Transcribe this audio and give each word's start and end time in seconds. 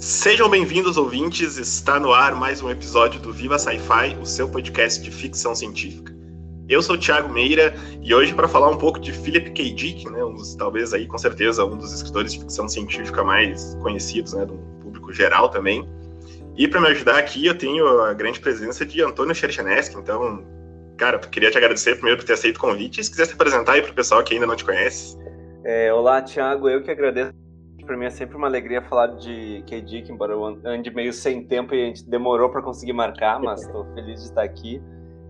Sejam 0.00 0.48
bem-vindos, 0.48 0.98
ouvintes. 0.98 1.56
Está 1.56 1.98
no 1.98 2.12
ar 2.12 2.34
mais 2.34 2.60
um 2.62 2.70
episódio 2.70 3.18
do 3.18 3.32
Viva 3.32 3.58
Sci-Fi, 3.58 4.18
o 4.20 4.26
seu 4.26 4.46
podcast 4.46 5.02
de 5.02 5.10
ficção 5.10 5.54
científica. 5.54 6.14
Eu 6.68 6.82
sou 6.82 6.96
o 6.96 6.98
Thiago 6.98 7.32
Meira 7.32 7.74
e 8.02 8.14
hoje 8.14 8.34
para 8.34 8.46
falar 8.46 8.68
um 8.68 8.76
pouco 8.76 9.00
de 9.00 9.10
Philip 9.10 9.50
K. 9.52 9.72
Dick, 9.72 10.08
né, 10.10 10.22
um 10.22 10.34
dos, 10.34 10.54
talvez 10.54 10.92
aí 10.92 11.06
com 11.06 11.16
certeza 11.16 11.64
um 11.64 11.78
dos 11.78 11.94
escritores 11.94 12.34
de 12.34 12.40
ficção 12.40 12.68
científica 12.68 13.24
mais 13.24 13.74
conhecidos, 13.76 14.34
né, 14.34 14.44
do 14.44 14.54
público 14.82 15.12
geral 15.14 15.48
também. 15.48 15.88
E 16.56 16.68
para 16.68 16.80
me 16.80 16.88
ajudar 16.88 17.18
aqui, 17.18 17.46
eu 17.46 17.56
tenho 17.56 17.88
a 18.02 18.12
grande 18.12 18.38
presença 18.38 18.84
de 18.84 19.02
Antônio 19.02 19.34
Cherchenesky. 19.34 19.96
Então, 19.96 20.44
cara, 20.98 21.18
queria 21.18 21.50
te 21.50 21.56
agradecer 21.56 21.94
primeiro 21.94 22.18
por 22.18 22.26
ter 22.26 22.34
aceito 22.34 22.58
o 22.58 22.60
convite. 22.60 23.02
Se 23.02 23.10
quiser 23.10 23.24
se 23.24 23.32
apresentar 23.32 23.72
aí 23.72 23.82
para 23.82 23.92
o 23.92 23.94
pessoal 23.94 24.22
que 24.22 24.34
ainda 24.34 24.46
não 24.46 24.56
te 24.56 24.64
conhece. 24.64 25.16
É, 25.64 25.92
olá, 25.92 26.20
Thiago. 26.20 26.68
Eu 26.68 26.82
que 26.82 26.90
agradeço 26.90 27.45
para 27.86 27.96
mim 27.96 28.04
é 28.04 28.10
sempre 28.10 28.36
uma 28.36 28.48
alegria 28.48 28.82
falar 28.82 29.06
de 29.06 29.62
KD, 29.66 30.10
embora 30.10 30.32
eu 30.32 30.44
ande 30.44 30.90
meio 30.90 31.12
sem 31.12 31.44
tempo 31.44 31.74
e 31.74 31.82
a 31.82 31.86
gente 31.86 32.08
demorou 32.08 32.50
para 32.50 32.60
conseguir 32.60 32.92
marcar, 32.92 33.40
mas 33.40 33.62
estou 33.62 33.86
feliz 33.94 34.20
de 34.20 34.26
estar 34.26 34.42
aqui. 34.42 34.82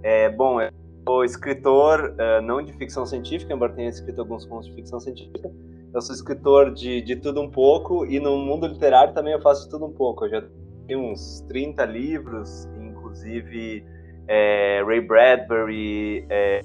É, 0.02 0.30
bom, 0.30 0.60
eu 0.60 0.70
sou 1.06 1.24
escritor, 1.24 2.14
uh, 2.14 2.42
não 2.42 2.62
de 2.62 2.72
ficção 2.72 3.04
científica, 3.04 3.52
embora 3.52 3.72
tenha 3.72 3.88
escrito 3.88 4.20
alguns 4.20 4.46
contos 4.46 4.68
de 4.68 4.74
ficção 4.74 4.98
científica. 4.98 5.50
Eu 5.92 6.00
sou 6.00 6.14
escritor 6.14 6.72
de, 6.72 7.00
de 7.02 7.16
tudo 7.16 7.40
um 7.40 7.50
pouco 7.50 8.04
e 8.06 8.18
no 8.18 8.36
mundo 8.38 8.66
literário 8.66 9.14
também 9.14 9.32
eu 9.32 9.40
faço 9.40 9.68
tudo 9.68 9.86
um 9.86 9.92
pouco. 9.92 10.24
Eu 10.24 10.30
já 10.30 10.44
tenho 10.86 11.00
uns 11.00 11.40
30 11.48 11.84
livros, 11.84 12.66
inclusive 12.76 13.84
é, 14.28 14.82
Ray 14.84 15.00
Bradbury, 15.00 16.26
é, 16.28 16.62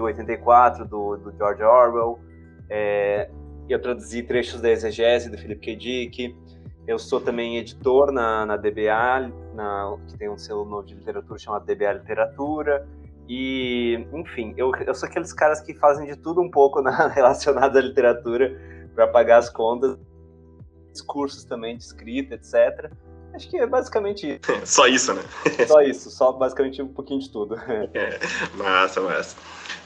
84 0.00 0.86
do, 0.86 1.16
do 1.16 1.36
George 1.36 1.62
Orwell, 1.62 2.18
é, 2.70 3.28
eu 3.68 3.80
traduzi 3.80 4.22
trechos 4.22 4.60
da 4.60 4.70
exegese 4.70 5.30
do 5.30 5.38
Felipe 5.38 5.60
K. 5.60 5.76
Dick. 5.76 6.36
Eu 6.86 6.98
sou 6.98 7.20
também 7.20 7.58
editor 7.58 8.10
na, 8.10 8.44
na 8.44 8.56
DBA, 8.56 9.32
na, 9.54 9.96
que 10.08 10.18
tem 10.18 10.28
um 10.28 10.36
selo 10.36 10.64
novo 10.64 10.86
de 10.86 10.94
literatura 10.94 11.38
chamado 11.38 11.64
DBA 11.64 11.92
Literatura. 11.92 12.86
E, 13.28 14.04
enfim, 14.12 14.52
eu, 14.56 14.72
eu 14.84 14.94
sou 14.94 15.08
aqueles 15.08 15.32
caras 15.32 15.60
que 15.60 15.74
fazem 15.74 16.06
de 16.06 16.16
tudo 16.16 16.40
um 16.40 16.50
pouco 16.50 16.82
na, 16.82 17.06
relacionado 17.08 17.76
à 17.76 17.80
literatura 17.80 18.60
para 18.94 19.06
pagar 19.06 19.38
as 19.38 19.48
contas, 19.48 19.96
discursos 20.92 21.44
também 21.44 21.76
de 21.76 21.84
escrita, 21.84 22.34
etc. 22.34 22.90
Acho 23.34 23.48
que 23.48 23.56
é 23.56 23.66
basicamente 23.66 24.26
isso. 24.26 24.40
Só 24.66 24.86
isso, 24.86 25.14
né? 25.14 25.22
Só 25.66 25.80
isso, 25.82 26.10
só 26.10 26.32
basicamente 26.32 26.82
um 26.82 26.88
pouquinho 26.88 27.20
de 27.20 27.30
tudo. 27.30 27.56
É, 27.94 28.20
massa, 28.56 29.00
massa. 29.00 29.36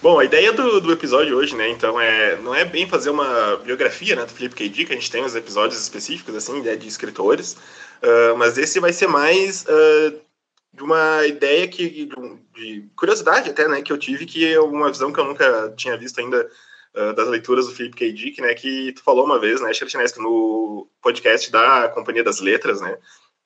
Bom, 0.03 0.19
a 0.19 0.25
ideia 0.25 0.53
do, 0.53 0.81
do 0.81 0.93
episódio 0.93 1.37
hoje, 1.37 1.57
né, 1.57 1.69
então, 1.69 2.01
é, 2.01 2.37
não 2.37 2.55
é 2.55 2.65
bem 2.65 2.89
fazer 2.89 3.11
uma 3.11 3.57
biografia, 3.57 4.15
né, 4.15 4.25
do 4.25 4.33
Felipe 4.33 4.55
K. 4.55 4.69
Dick, 4.69 4.93
a 4.93 4.95
gente 4.95 5.11
tem 5.11 5.25
os 5.25 5.35
episódios 5.35 5.81
específicos, 5.81 6.35
assim, 6.35 6.61
de, 6.61 6.77
de 6.77 6.87
escritores, 6.87 7.55
uh, 8.03 8.37
mas 8.37 8.59
esse 8.59 8.79
vai 8.79 8.93
ser 8.93 9.07
mais 9.07 9.65
uh, 9.65 10.21
de 10.73 10.83
uma 10.83 11.27
ideia 11.27 11.67
que, 11.67 11.89
de, 11.89 12.09
de, 12.55 12.89
curiosidade 12.95 13.51
até, 13.51 13.67
né, 13.67 13.81
que 13.81 13.93
eu 13.93 13.99
tive, 13.99 14.27
que 14.27 14.53
é 14.53 14.61
uma 14.61 14.91
visão 14.91 15.13
que 15.13 15.19
eu 15.19 15.25
nunca 15.25 15.73
tinha 15.77 15.97
visto 15.97 16.21
ainda 16.21 16.49
uh, 16.95 17.15
das 17.15 17.29
leituras 17.29 17.67
do 17.67 17.75
Felipe 17.75 17.97
K. 17.97 18.13
Dick, 18.13 18.41
né, 18.41 18.55
que 18.55 18.93
tu 18.93 19.03
falou 19.03 19.25
uma 19.25 19.41
vez, 19.41 19.61
né, 19.61 19.73
Chertinesco, 19.73 20.21
no 20.21 20.89
podcast 21.01 21.51
da 21.51 21.89
Companhia 21.89 22.23
das 22.23 22.39
Letras, 22.39 22.81
né, 22.81 22.99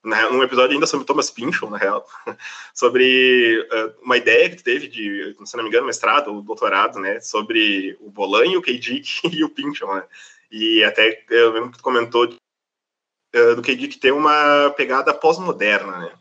na, 0.02 0.30
num 0.30 0.42
episódio 0.42 0.74
ainda 0.74 0.86
sobre 0.86 1.06
Thomas 1.06 1.30
Pynchon, 1.30 1.70
na 1.70 1.76
real, 1.78 2.06
sobre 2.74 3.60
uh, 3.60 4.02
uma 4.02 4.16
ideia 4.16 4.48
que 4.48 4.56
tu 4.56 4.64
teve 4.64 4.88
de, 4.88 5.36
se 5.44 5.56
não 5.56 5.64
me 5.64 5.68
engano, 5.68 5.86
mestrado 5.86 6.28
ou 6.28 6.42
doutorado, 6.42 6.98
né, 6.98 7.20
sobre 7.20 7.96
o 8.00 8.10
Bolanho, 8.10 8.58
o 8.58 8.62
K-Dick 8.62 9.20
e 9.32 9.44
o 9.44 9.50
Pynchon, 9.50 9.94
né, 9.94 10.04
e 10.50 10.82
até 10.84 11.24
eu 11.30 11.52
lembro 11.52 11.70
que 11.70 11.78
tu 11.78 11.84
comentou 11.84 12.26
uh, 12.26 13.56
do 13.56 13.62
K-Dick 13.62 13.98
ter 13.98 14.12
uma 14.12 14.70
pegada 14.70 15.12
pós-moderna, 15.12 15.98
né, 15.98 16.12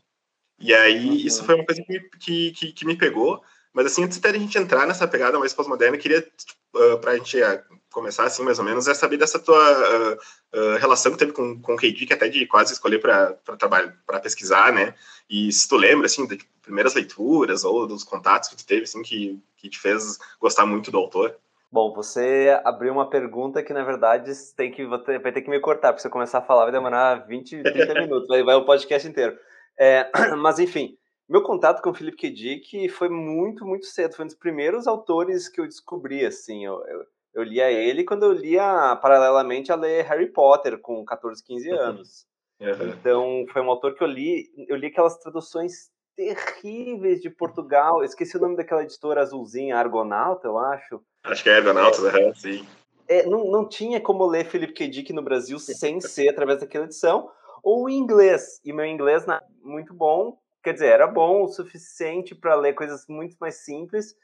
e 0.59 0.73
aí 0.73 1.07
uhum. 1.07 1.15
isso 1.15 1.43
foi 1.45 1.55
uma 1.55 1.65
coisa 1.65 1.81
que 1.83 1.99
que, 2.19 2.51
que, 2.51 2.71
que 2.73 2.85
me 2.85 2.97
pegou, 2.97 3.41
mas 3.73 3.85
assim, 3.85 4.03
antes 4.03 4.17
de 4.17 4.27
a 4.27 4.33
gente 4.33 4.57
entrar 4.57 4.87
nessa 4.87 5.07
pegada 5.07 5.39
mais 5.39 5.53
pós-moderna, 5.53 5.95
eu 5.95 6.01
queria, 6.01 6.27
uh, 6.75 6.97
para 6.99 7.11
a 7.11 7.17
gente 7.17 7.41
uh, 7.41 7.63
começar 7.91 8.23
assim, 8.23 8.43
mais 8.43 8.59
ou 8.59 8.65
menos, 8.65 8.87
é 8.87 8.93
saber 8.93 9.17
dessa 9.17 9.39
tua 9.39 10.17
uh, 10.53 10.77
relação 10.79 11.11
que 11.11 11.17
teve 11.17 11.31
com, 11.31 11.61
com 11.61 11.73
o 11.73 11.77
KD, 11.77 12.05
que 12.05 12.13
até 12.13 12.27
de 12.27 12.45
quase 12.45 12.73
escolher 12.73 12.99
para 12.99 13.33
trabalhar, 13.57 13.95
para 14.05 14.19
pesquisar, 14.19 14.73
né? 14.73 14.93
E 15.29 15.51
se 15.51 15.67
tu 15.67 15.75
lembra, 15.75 16.07
assim, 16.07 16.27
das 16.27 16.39
primeiras 16.61 16.93
leituras 16.93 17.63
ou 17.63 17.85
dos 17.85 18.03
contatos 18.03 18.49
que 18.49 18.57
tu 18.57 18.65
teve, 18.65 18.83
assim, 18.83 19.01
que, 19.01 19.39
que 19.57 19.69
te 19.69 19.79
fez 19.79 20.17
gostar 20.39 20.65
muito 20.65 20.91
do 20.91 20.97
autor? 20.97 21.35
Bom, 21.71 21.93
você 21.93 22.59
abriu 22.63 22.91
uma 22.91 23.07
pergunta 23.07 23.61
que, 23.61 23.73
na 23.73 23.83
verdade, 23.83 24.31
tem 24.55 24.71
que, 24.71 24.85
vai 24.85 25.31
ter 25.31 25.41
que 25.41 25.49
me 25.49 25.59
cortar, 25.59 25.89
porque 25.89 26.01
se 26.01 26.07
eu 26.07 26.11
começar 26.11 26.39
a 26.39 26.43
falar 26.43 26.63
vai 26.63 26.71
demorar 26.71 27.27
20, 27.27 27.61
30 27.61 27.93
minutos, 28.01 28.27
vai, 28.27 28.41
vai 28.41 28.55
o 28.55 28.65
podcast 28.65 29.07
inteiro. 29.07 29.37
É, 29.77 30.09
mas, 30.35 30.57
enfim, 30.57 30.97
meu 31.29 31.43
contato 31.43 31.81
com 31.81 31.91
o 31.91 31.93
Philip 31.93 32.17
K. 32.17 32.31
Dick 32.31 32.89
foi 32.89 33.07
muito, 33.07 33.63
muito 33.63 33.85
cedo. 33.85 34.15
Foi 34.15 34.25
um 34.25 34.27
dos 34.27 34.35
primeiros 34.35 34.87
autores 34.87 35.47
que 35.47 35.61
eu 35.61 35.65
descobri, 35.65 36.25
assim. 36.25 36.65
Eu, 36.65 36.83
eu, 36.87 37.05
eu 37.35 37.43
lia 37.43 37.69
ele 37.71 38.03
quando 38.03 38.23
eu 38.23 38.31
lia, 38.31 38.95
paralelamente, 38.95 39.71
a 39.71 39.75
ler 39.75 40.05
Harry 40.05 40.31
Potter, 40.31 40.79
com 40.79 41.05
14, 41.05 41.43
15 41.43 41.69
uhum. 41.69 41.79
anos. 41.79 42.25
Uhum. 42.59 42.89
Então, 42.89 43.45
foi 43.53 43.61
um 43.61 43.69
autor 43.69 43.93
que 43.93 44.03
eu 44.03 44.07
li. 44.07 44.49
Eu 44.67 44.75
li 44.75 44.87
aquelas 44.87 45.17
traduções 45.19 45.91
terríveis 46.15 47.21
de 47.21 47.29
Portugal. 47.29 47.99
Eu 47.99 48.05
esqueci 48.05 48.35
o 48.35 48.41
nome 48.41 48.57
daquela 48.57 48.83
editora 48.83 49.21
azulzinha, 49.21 49.77
Argonauta, 49.77 50.47
eu 50.47 50.57
acho. 50.57 51.01
Acho 51.23 51.43
que 51.43 51.49
é 51.49 51.57
Argonauta, 51.57 52.09
é, 52.09 52.33
sim. 52.33 52.67
É, 53.07 53.25
não, 53.25 53.45
não 53.45 53.67
tinha 53.67 54.01
como 54.01 54.25
ler 54.25 54.45
Philip 54.45 54.73
K. 54.73 54.87
Dick 54.87 55.13
no 55.13 55.21
Brasil 55.21 55.57
sem 55.59 56.01
ser 56.01 56.29
através 56.29 56.59
daquela 56.59 56.85
edição, 56.85 57.31
ou 57.63 57.87
em 57.87 57.97
inglês. 57.97 58.59
E 58.65 58.73
meu 58.73 58.85
inglês 58.85 59.25
muito 59.63 59.93
bom, 59.93 60.37
quer 60.63 60.73
dizer, 60.73 60.87
era 60.87 61.07
bom 61.07 61.43
o 61.43 61.47
suficiente 61.47 62.35
para 62.35 62.55
ler 62.55 62.73
coisas 62.73 63.05
muito 63.07 63.35
mais 63.39 63.63
simples, 63.63 64.15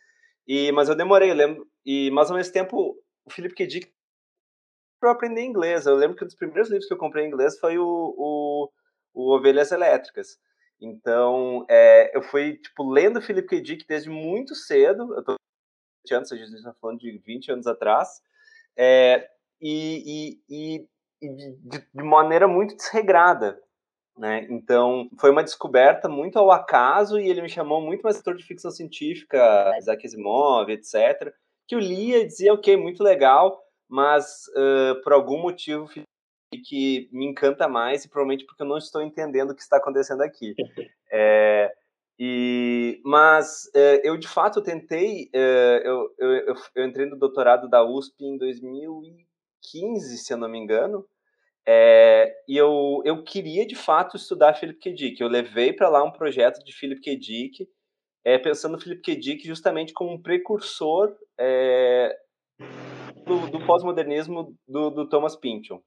e 0.48 0.72
mas 0.72 0.90
eu 0.90 0.96
demorei, 0.96 1.32
eu 1.32 1.36
lembro, 1.36 1.68
e 1.86 2.12
mas 2.12 2.30
ao 2.30 2.38
mesmo 2.38 2.54
tempo 2.54 2.98
o 3.26 3.32
Felipe 3.32 3.56
K. 3.56 3.92
Para 5.00 5.12
aprender 5.12 5.44
inglês. 5.44 5.86
Eu 5.86 5.96
lembro 5.96 6.16
que 6.16 6.24
um 6.24 6.28
dos 6.28 6.36
primeiros 6.36 6.70
livros 6.70 6.88
que 6.88 6.94
eu 6.94 6.98
comprei 6.98 7.26
em 7.26 7.28
inglês 7.28 7.60
foi 7.60 7.78
o, 7.78 7.84
o, 7.86 8.70
o 9.14 9.36
Ovelhas 9.36 9.72
Elétricas. 9.72 10.40
Então, 10.80 11.66
é, 11.70 12.16
eu 12.16 12.22
fui, 12.22 12.58
tipo, 12.58 12.90
lendo 12.90 13.22
Philip 13.22 13.48
K. 13.48 13.62
Dick 13.62 13.88
desde 13.88 14.10
muito 14.10 14.56
cedo, 14.56 15.16
eu 15.16 15.24
tô 15.24 15.36
20 16.06 16.16
anos, 16.16 16.32
a 16.32 16.36
gente 16.36 16.54
está 16.54 16.74
falando 16.74 17.00
de 17.00 17.18
20 17.18 17.52
anos 17.52 17.68
atrás, 17.68 18.22
é, 18.78 19.30
e, 19.62 20.40
e, 20.50 20.80
e 21.22 21.30
de, 21.36 21.88
de, 21.94 22.04
maneira 22.04 22.48
muito 22.48 22.76
desregrada. 22.76 23.60
Né? 24.18 24.48
Então, 24.50 25.10
foi 25.20 25.30
uma 25.30 25.44
descoberta 25.44 26.08
muito 26.08 26.40
ao 26.40 26.52
acaso 26.52 27.20
e 27.20 27.30
ele 27.30 27.42
me 27.42 27.50
chamou 27.50 27.82
muito 27.82 28.02
mais 28.02 28.16
autor 28.18 28.36
de 28.36 28.46
ficção 28.46 28.72
científica, 28.72 29.76
Isaac 29.78 30.06
Asimov, 30.06 30.70
etc., 30.70 31.34
que 31.68 31.76
eu 31.76 31.80
lia 31.80 32.20
e 32.20 32.28
dizia, 32.28 32.54
ok, 32.54 32.78
muito 32.78 33.04
legal, 33.04 33.60
mas 33.90 34.46
uh, 34.50 35.02
por 35.04 35.14
algum 35.14 35.42
motivo 35.42 35.90
que 36.64 37.10
me 37.12 37.26
encanta 37.26 37.68
mais 37.68 38.06
e 38.06 38.10
provavelmente 38.10 38.46
porque 38.46 38.64
eu 38.64 38.68
não 38.68 38.78
estou 38.78 39.02
entendendo 39.02 39.52
o 39.52 39.56
que 39.56 39.62
está 39.62 39.78
acontecendo 39.78 40.22
aqui. 40.22 40.56
É, 41.18 41.72
e, 42.20 43.00
mas 43.06 43.70
uh, 43.76 44.02
eu 44.04 44.18
de 44.18 44.28
fato 44.28 44.62
tentei, 44.62 45.30
uh, 45.34 45.80
eu, 45.84 46.16
eu, 46.18 46.56
eu, 46.76 46.86
entrei 46.86 47.06
no 47.06 47.16
doutorado 47.16 47.70
da 47.70 47.86
USP 47.86 48.26
em 48.26 48.38
2015, 48.38 50.18
se 50.18 50.34
eu 50.34 50.38
não 50.38 50.50
me 50.50 50.58
engano, 50.58 51.06
é, 51.68 52.32
e 52.48 52.56
eu, 52.56 53.02
eu 53.04 53.24
queria, 53.24 53.66
de 53.66 53.76
fato, 53.76 54.16
estudar 54.16 54.54
Philip 54.54 54.80
K. 54.80 54.94
Dick. 54.94 55.22
Eu 55.22 55.28
levei 55.28 55.74
para 55.74 55.90
lá 55.90 56.04
um 56.04 56.12
projeto 56.12 56.64
de 56.64 56.72
Philip 56.72 57.02
K. 57.02 57.18
Dick, 57.18 57.68
é, 58.24 58.38
pensando 58.38 58.74
no 58.74 58.80
Philip 58.80 59.02
K. 59.02 59.16
Dick 59.16 59.48
justamente 59.48 59.92
como 59.92 60.12
um 60.12 60.22
precursor 60.22 61.16
é, 61.40 62.16
do, 63.26 63.48
do 63.50 63.66
pós-modernismo 63.66 64.56
do, 64.68 64.92
do, 64.92 65.10
Thomas 65.10 65.36
Pynchon. 65.36 65.82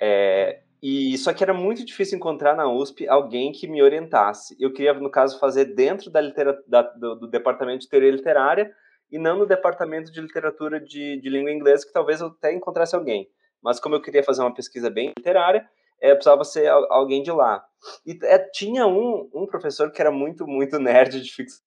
É, 0.00 0.62
e 0.82 1.16
só 1.16 1.32
que 1.32 1.42
era 1.42 1.54
muito 1.54 1.82
difícil 1.82 2.18
encontrar 2.18 2.54
na 2.54 2.70
USP 2.70 3.08
alguém 3.08 3.52
que 3.52 3.66
me 3.66 3.82
orientasse. 3.82 4.54
Eu 4.60 4.70
queria, 4.70 4.92
no 4.92 5.10
caso, 5.10 5.38
fazer 5.40 5.74
dentro 5.74 6.10
da, 6.10 6.20
da 6.68 6.82
do, 6.82 7.14
do, 7.20 7.26
departamento 7.26 7.80
de 7.80 7.88
teoria 7.88 8.10
literária 8.10 8.70
e 9.10 9.18
não 9.18 9.38
no 9.38 9.46
departamento 9.46 10.12
de 10.12 10.20
literatura 10.20 10.78
de, 10.78 11.18
de 11.18 11.30
língua 11.30 11.50
inglesa, 11.50 11.86
que 11.86 11.92
talvez 11.92 12.20
eu 12.20 12.26
até 12.26 12.52
encontrasse 12.52 12.94
alguém 12.94 13.26
mas 13.66 13.80
como 13.80 13.96
eu 13.96 14.00
queria 14.00 14.22
fazer 14.22 14.42
uma 14.42 14.54
pesquisa 14.54 14.88
bem 14.88 15.08
literária, 15.08 15.68
é, 16.00 16.14
precisava 16.14 16.44
ser 16.44 16.68
alguém 16.68 17.20
de 17.20 17.32
lá. 17.32 17.64
E 18.06 18.16
é, 18.22 18.38
tinha 18.38 18.86
um, 18.86 19.28
um 19.34 19.44
professor 19.44 19.90
que 19.90 20.00
era 20.00 20.12
muito, 20.12 20.46
muito 20.46 20.78
nerd 20.78 21.20
de 21.20 21.34
ficção, 21.34 21.66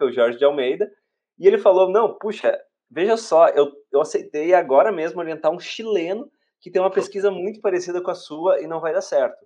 o 0.00 0.10
Jorge 0.10 0.36
de 0.36 0.44
Almeida, 0.44 0.90
e 1.38 1.46
ele 1.46 1.58
falou, 1.58 1.88
não, 1.88 2.18
puxa, 2.18 2.58
veja 2.90 3.16
só, 3.16 3.46
eu, 3.50 3.70
eu 3.92 4.00
aceitei 4.00 4.52
agora 4.52 4.90
mesmo 4.90 5.20
orientar 5.20 5.52
um 5.52 5.60
chileno 5.60 6.28
que 6.60 6.72
tem 6.72 6.82
uma 6.82 6.90
pesquisa 6.90 7.30
muito 7.30 7.60
parecida 7.60 8.02
com 8.02 8.10
a 8.10 8.16
sua 8.16 8.60
e 8.60 8.66
não 8.66 8.80
vai 8.80 8.92
dar 8.92 9.00
certo. 9.00 9.38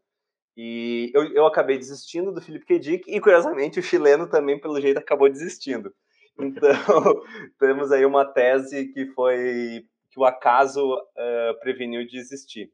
E 0.56 1.10
eu, 1.14 1.24
eu 1.34 1.46
acabei 1.46 1.76
desistindo 1.76 2.32
do 2.32 2.40
Felipe 2.40 2.64
K. 2.64 2.78
Dick, 2.78 3.04
e 3.06 3.20
curiosamente 3.20 3.78
o 3.78 3.82
chileno 3.82 4.26
também, 4.26 4.58
pelo 4.58 4.80
jeito, 4.80 4.98
acabou 4.98 5.28
desistindo. 5.28 5.92
Então, 6.40 6.72
temos 7.60 7.92
aí 7.92 8.06
uma 8.06 8.24
tese 8.24 8.88
que 8.94 9.04
foi 9.08 9.84
que 10.12 10.20
o 10.20 10.24
acaso 10.24 10.94
uh, 10.94 11.58
preveniu 11.60 12.06
de 12.06 12.18
existir. 12.18 12.70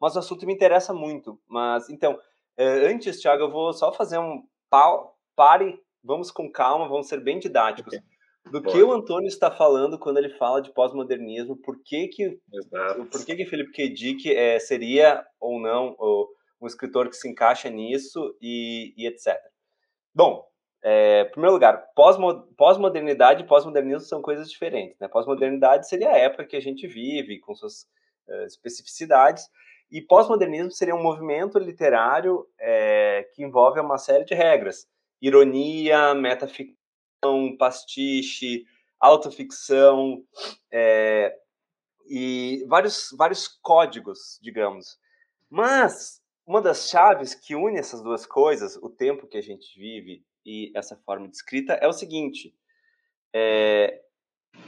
mas 0.00 0.14
o 0.14 0.20
assunto 0.20 0.46
me 0.46 0.54
interessa 0.54 0.94
muito. 0.94 1.40
Mas, 1.48 1.90
então, 1.90 2.18
eh, 2.56 2.86
antes, 2.86 3.20
Thiago, 3.20 3.44
eu 3.44 3.50
vou 3.50 3.72
só 3.72 3.92
fazer 3.92 4.18
um 4.18 4.42
pau, 4.70 5.18
pare, 5.34 5.80
vamos 6.02 6.30
com 6.30 6.50
calma, 6.50 6.88
vamos 6.88 7.08
ser 7.08 7.20
bem 7.20 7.38
didáticos. 7.38 7.92
Okay. 7.92 8.06
Do 8.52 8.60
Boa. 8.60 8.74
que 8.74 8.82
o 8.82 8.92
Antônio 8.92 9.26
está 9.26 9.50
falando 9.50 9.98
quando 9.98 10.18
ele 10.18 10.28
fala 10.28 10.60
de 10.60 10.72
pós-modernismo, 10.72 11.56
por 11.56 11.82
que 11.82 12.08
que, 12.08 12.38
Exato. 12.52 13.06
por 13.06 13.24
que 13.24 13.34
que 13.34 13.46
Felipe 13.46 13.72
K. 13.72 13.88
Dick 13.88 14.30
é, 14.30 14.58
seria 14.58 15.24
ou 15.40 15.58
não 15.58 15.96
ou, 15.98 16.28
um 16.60 16.66
escritor 16.66 17.08
que 17.08 17.16
se 17.16 17.28
encaixa 17.28 17.70
nisso 17.70 18.36
e, 18.40 18.92
e 18.96 19.06
etc. 19.06 19.34
Bom, 20.14 20.44
é, 20.86 21.24
primeiro 21.24 21.54
lugar, 21.54 21.88
pós-modernidade 21.94 23.42
e 23.42 23.46
pós-modernismo 23.46 24.06
são 24.06 24.20
coisas 24.20 24.50
diferentes. 24.50 24.98
Né? 25.00 25.08
Pós-modernidade 25.08 25.88
seria 25.88 26.10
a 26.10 26.18
época 26.18 26.44
que 26.44 26.56
a 26.56 26.60
gente 26.60 26.86
vive, 26.86 27.40
com 27.40 27.54
suas 27.54 27.88
uh, 28.28 28.44
especificidades, 28.44 29.48
e 29.90 30.02
pós-modernismo 30.02 30.70
seria 30.70 30.94
um 30.94 31.02
movimento 31.02 31.58
literário 31.58 32.46
é, 32.60 33.26
que 33.32 33.42
envolve 33.42 33.80
uma 33.80 33.96
série 33.96 34.26
de 34.26 34.34
regras: 34.34 34.86
ironia, 35.22 36.14
metaficção, 36.14 37.56
pastiche, 37.58 38.66
autoficção 39.00 40.22
é, 40.70 41.34
e 42.06 42.62
vários, 42.68 43.08
vários 43.16 43.48
códigos, 43.48 44.38
digamos. 44.42 44.98
Mas 45.48 46.20
uma 46.46 46.60
das 46.60 46.90
chaves 46.90 47.34
que 47.34 47.54
une 47.54 47.78
essas 47.78 48.02
duas 48.02 48.26
coisas, 48.26 48.76
o 48.76 48.90
tempo 48.90 49.26
que 49.26 49.38
a 49.38 49.42
gente 49.42 49.78
vive 49.78 50.22
e 50.44 50.70
essa 50.74 50.96
forma 50.96 51.28
de 51.28 51.36
escrita, 51.36 51.74
é 51.74 51.88
o 51.88 51.92
seguinte: 51.92 52.54
é, 53.34 54.00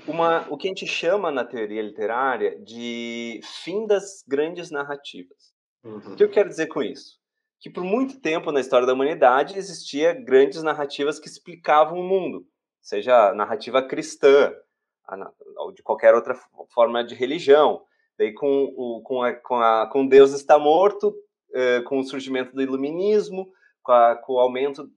uma, 0.07 0.47
o 0.51 0.57
que 0.57 0.69
a 0.69 0.71
gente 0.71 0.87
chama 0.87 1.31
na 1.31 1.45
teoria 1.45 1.83
literária 1.83 2.59
de 2.61 3.41
fim 3.63 3.87
das 3.87 4.25
grandes 4.27 4.71
narrativas. 4.71 5.55
Uhum. 5.85 6.13
O 6.13 6.17
que 6.17 6.25
eu 6.25 6.31
quero 6.31 6.49
dizer 6.49 6.67
com 6.67 6.83
isso? 6.83 7.19
Que 7.61 7.71
por 7.71 7.85
muito 7.85 8.21
tempo 8.21 8.53
na 8.53 8.61
história 8.61 8.87
da 8.87 8.93
humanidade 8.93 9.59
existia 9.59 10.13
grandes 10.13 10.63
narrativas 10.63 11.19
que 11.19 11.29
explicavam 11.29 11.99
o 11.99 12.05
mundo, 12.05 12.47
seja 12.81 13.33
narrativa 13.35 13.83
cristã, 13.83 14.53
ou 15.59 15.73
de 15.73 15.83
qualquer 15.83 16.15
outra 16.15 16.35
forma 16.73 17.05
de 17.05 17.15
religião. 17.15 17.85
Daí 18.19 18.33
com 18.33 18.65
o 18.77 19.03
com, 19.03 19.23
a, 19.23 19.33
com, 19.33 19.57
a, 19.57 19.89
com 19.91 20.07
Deus 20.07 20.33
está 20.33 20.59
morto, 20.59 21.15
eh, 21.53 21.83
com 21.83 21.99
o 21.99 22.05
surgimento 22.05 22.55
do 22.55 22.63
iluminismo, 22.63 23.51
com, 23.83 23.93
a, 23.93 24.17
com 24.17 24.35
o 24.35 24.41
aumento 24.41 24.91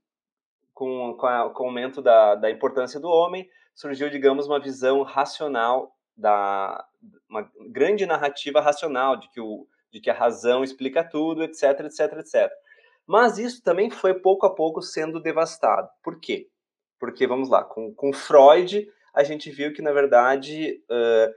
com, 0.79 1.13
com, 1.15 1.27
a, 1.27 1.49
com 1.49 1.63
o 1.63 1.67
aumento 1.67 2.01
da, 2.01 2.35
da 2.35 2.49
importância 2.49 3.01
do 3.01 3.09
homem, 3.09 3.49
surgiu, 3.75 4.09
digamos, 4.09 4.47
uma 4.47 4.61
visão 4.61 5.03
racional 5.03 5.93
da 6.15 6.85
uma 7.29 7.49
grande 7.69 8.05
narrativa 8.05 8.61
racional 8.61 9.17
de 9.17 9.29
que 9.29 9.41
o 9.41 9.67
de 9.91 9.99
que 9.99 10.09
a 10.09 10.13
razão 10.13 10.63
explica 10.63 11.03
tudo, 11.03 11.43
etc, 11.43 11.79
etc, 11.81 12.19
etc. 12.19 12.51
Mas 13.07 13.39
isso 13.39 13.63
também 13.63 13.89
foi 13.89 14.13
pouco 14.13 14.45
a 14.45 14.53
pouco 14.53 14.83
sendo 14.83 15.19
devastado. 15.19 15.89
Por 16.03 16.19
quê? 16.19 16.47
Porque 16.99 17.25
vamos 17.25 17.49
lá, 17.49 17.63
com, 17.63 17.93
com 17.93 18.13
Freud 18.13 18.87
a 19.13 19.23
gente 19.23 19.49
viu 19.49 19.73
que 19.73 19.81
na 19.81 19.91
verdade 19.91 20.81
uh, 20.91 21.33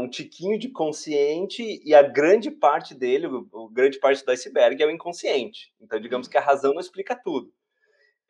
um 0.00 0.08
tiquinho 0.08 0.56
de 0.58 0.70
consciente 0.70 1.82
e 1.84 1.92
a 1.92 2.02
grande 2.02 2.52
parte 2.52 2.94
dele, 2.94 3.26
o, 3.26 3.48
o 3.52 3.68
grande 3.68 3.98
parte 3.98 4.24
do 4.24 4.30
iceberg 4.30 4.80
é 4.80 4.86
o 4.86 4.90
inconsciente. 4.90 5.74
Então 5.80 6.00
digamos 6.00 6.28
que 6.28 6.38
a 6.38 6.40
razão 6.40 6.72
não 6.72 6.80
explica 6.80 7.16
tudo. 7.16 7.52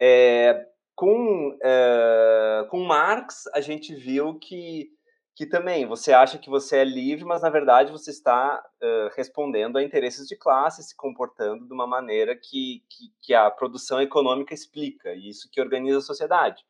É, 0.04 0.66
com, 0.96 1.50
uh, 1.50 2.66
com 2.69 2.81
Marx, 2.81 3.44
a 3.54 3.60
gente 3.60 3.94
viu 3.94 4.37
que, 4.37 4.90
que 5.37 5.46
também 5.46 5.87
você 5.87 6.12
acha 6.12 6.38
que 6.38 6.50
você 6.50 6.78
é 6.78 6.84
livre, 6.84 7.25
mas 7.25 7.43
na 7.43 7.49
verdade 7.49 7.93
você 7.93 8.10
está 8.10 8.60
uh, 8.82 9.14
respondendo 9.16 9.78
a 9.78 9.82
interesses 9.84 10.26
de 10.26 10.37
classe, 10.37 10.82
se 10.82 10.96
comportando 10.96 11.69
de 11.69 11.72
uma 11.72 11.87
maneira 11.87 12.34
que, 12.34 12.82
que, 12.90 13.12
que, 13.22 13.32
a 13.32 13.49
produção 13.49 14.02
econômica 14.02 14.52
explica, 14.52 15.14
e 15.14 15.28
isso 15.28 15.49
que 15.52 15.60
organiza 15.60 15.99
a 15.99 16.02
sociedade. 16.02 16.64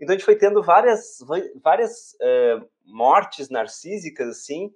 Então 0.00 0.12
a 0.12 0.18
gente 0.18 0.26
foi 0.26 0.34
tendo 0.34 0.60
várias, 0.60 1.18
várias 1.62 2.14
uh, 2.14 2.68
mortes 2.84 3.48
narcísicas, 3.48 4.28
assim, 4.28 4.74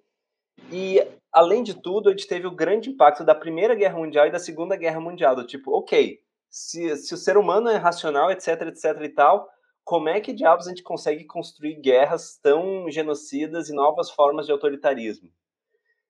e 0.70 1.04
além 1.32 1.64
de 1.64 1.74
tudo, 1.74 2.08
a 2.08 2.12
gente 2.12 2.28
teve 2.28 2.46
o 2.46 2.54
grande 2.54 2.88
impacto 2.88 3.24
da 3.24 3.34
Primeira 3.34 3.74
Guerra 3.74 3.98
Mundial 3.98 4.28
e 4.28 4.30
da 4.30 4.38
Segunda 4.38 4.76
Guerra 4.76 5.00
Mundial, 5.00 5.34
do 5.34 5.44
tipo, 5.44 5.76
ok, 5.76 6.24
se, 6.50 6.96
se 6.96 7.14
o 7.14 7.16
ser 7.16 7.36
humano 7.36 7.68
é 7.68 7.76
racional, 7.76 8.30
etc, 8.30 8.62
etc 8.62 9.00
e 9.02 9.08
tal, 9.08 9.48
como 9.84 10.08
é 10.08 10.20
que 10.20 10.32
diabos 10.32 10.66
a 10.66 10.70
gente 10.70 10.82
consegue 10.82 11.24
construir 11.24 11.80
guerras 11.80 12.38
tão 12.42 12.90
genocidas 12.90 13.68
e 13.68 13.74
novas 13.74 14.10
formas 14.10 14.46
de 14.46 14.52
autoritarismo? 14.52 15.30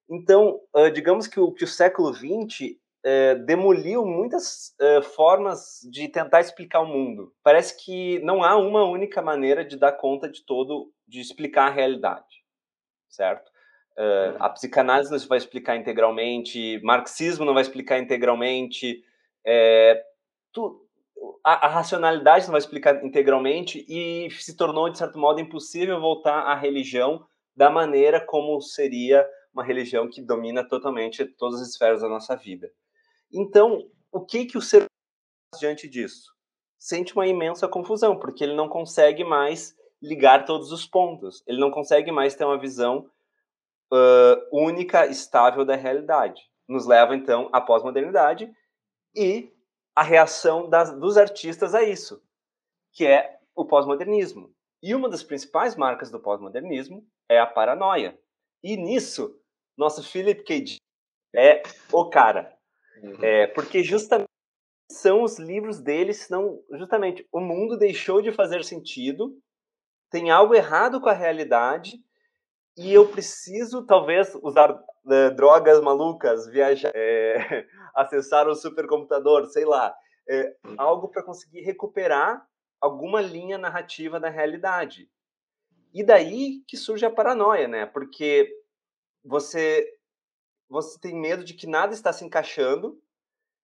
Então, 0.08 0.60
uh, 0.74 0.90
digamos 0.90 1.26
que 1.26 1.38
o, 1.38 1.52
que 1.52 1.64
o 1.64 1.68
século 1.68 2.14
XX 2.14 2.76
uh, 3.04 3.44
demoliu 3.44 4.06
muitas 4.06 4.74
uh, 4.80 5.02
formas 5.02 5.80
de 5.90 6.08
tentar 6.08 6.40
explicar 6.40 6.80
o 6.80 6.86
mundo. 6.86 7.34
Parece 7.42 7.84
que 7.84 8.18
não 8.20 8.42
há 8.42 8.56
uma 8.56 8.84
única 8.84 9.20
maneira 9.20 9.64
de 9.64 9.76
dar 9.76 9.92
conta 9.92 10.28
de 10.28 10.42
todo, 10.44 10.90
de 11.06 11.20
explicar 11.20 11.66
a 11.66 11.74
realidade, 11.74 12.44
certo? 13.08 13.54
a 14.38 14.50
psicanálise 14.50 15.10
não 15.10 15.18
vai 15.20 15.38
explicar 15.38 15.74
integralmente, 15.74 16.78
marxismo 16.82 17.46
não 17.46 17.54
vai 17.54 17.62
explicar 17.62 17.98
integralmente, 17.98 19.02
é, 19.42 20.04
tu, 20.56 20.88
a, 21.44 21.66
a, 21.66 21.68
racionalidade 21.68 22.46
não 22.46 22.52
vai 22.52 22.60
explicar 22.60 23.04
integralmente 23.04 23.84
e 23.86 24.30
se 24.30 24.56
tornou, 24.56 24.88
de 24.88 24.96
certo 24.96 25.18
modo, 25.18 25.38
impossível 25.38 26.00
voltar 26.00 26.40
à 26.40 26.54
religião 26.54 27.26
da 27.54 27.68
maneira 27.70 28.24
como 28.24 28.58
seria 28.62 29.26
uma 29.52 29.62
religião 29.62 30.08
que 30.08 30.22
domina 30.22 30.66
totalmente 30.66 31.26
todas 31.36 31.60
as 31.60 31.68
esferas 31.68 32.00
da 32.00 32.08
nossa 32.08 32.34
vida. 32.34 32.70
Então, 33.32 33.86
o 34.10 34.24
que, 34.24 34.46
que 34.46 34.56
o 34.56 34.62
ser 34.62 34.80
faz 34.80 35.60
diante 35.60 35.86
disso? 35.88 36.32
Sente 36.78 37.14
uma 37.14 37.26
imensa 37.26 37.68
confusão, 37.68 38.18
porque 38.18 38.42
ele 38.42 38.54
não 38.54 38.68
consegue 38.68 39.24
mais 39.24 39.74
ligar 40.02 40.44
todos 40.44 40.72
os 40.72 40.86
pontos, 40.86 41.42
ele 41.46 41.58
não 41.58 41.70
consegue 41.70 42.10
mais 42.10 42.34
ter 42.34 42.44
uma 42.44 42.58
visão 42.58 43.10
uh, 43.92 44.36
única, 44.52 45.06
estável 45.06 45.64
da 45.64 45.74
realidade. 45.74 46.40
Nos 46.68 46.86
leva, 46.86 47.14
então, 47.14 47.48
à 47.52 47.60
pós-modernidade 47.60 48.50
e 49.14 49.50
a 49.96 50.02
reação 50.02 50.68
das, 50.68 50.92
dos 51.00 51.16
artistas 51.16 51.74
a 51.74 51.82
isso, 51.82 52.22
que 52.92 53.06
é 53.06 53.38
o 53.54 53.64
pós-modernismo. 53.64 54.54
E 54.82 54.94
uma 54.94 55.08
das 55.08 55.22
principais 55.22 55.74
marcas 55.74 56.10
do 56.10 56.20
pós-modernismo 56.20 57.04
é 57.28 57.40
a 57.40 57.46
paranoia. 57.46 58.16
E 58.62 58.76
nisso, 58.76 59.40
nosso 59.76 60.02
Philip 60.02 60.44
K. 60.44 60.60
Dick 60.60 60.80
é 61.34 61.62
o 61.90 62.10
cara. 62.10 62.54
Uhum. 63.02 63.24
É, 63.24 63.46
porque 63.48 63.82
justamente 63.82 64.28
são 64.90 65.22
os 65.22 65.38
livros 65.38 65.80
dele, 65.80 66.12
senão 66.12 66.62
justamente 66.72 67.26
o 67.32 67.40
mundo 67.40 67.76
deixou 67.76 68.20
de 68.20 68.32
fazer 68.32 68.64
sentido, 68.64 69.36
tem 70.10 70.30
algo 70.30 70.54
errado 70.54 71.00
com 71.00 71.08
a 71.08 71.14
realidade 71.14 71.98
e 72.76 72.92
eu 72.92 73.08
preciso 73.08 73.86
talvez 73.86 74.34
usar 74.42 74.78
né, 75.04 75.30
drogas 75.30 75.80
malucas, 75.80 76.46
viajar, 76.48 76.92
é, 76.94 77.66
acessar 77.94 78.46
o 78.48 78.54
supercomputador, 78.54 79.46
sei 79.46 79.64
lá, 79.64 79.94
é, 80.28 80.54
algo 80.76 81.08
para 81.08 81.22
conseguir 81.22 81.60
recuperar 81.60 82.46
alguma 82.80 83.22
linha 83.22 83.56
narrativa 83.56 84.20
da 84.20 84.28
realidade. 84.28 85.08
E 85.94 86.04
daí 86.04 86.62
que 86.68 86.76
surge 86.76 87.06
a 87.06 87.10
paranoia, 87.10 87.66
né? 87.66 87.86
Porque 87.86 88.52
você 89.24 89.90
você 90.68 90.98
tem 90.98 91.14
medo 91.14 91.44
de 91.44 91.54
que 91.54 91.66
nada 91.66 91.94
está 91.94 92.12
se 92.12 92.24
encaixando 92.24 93.00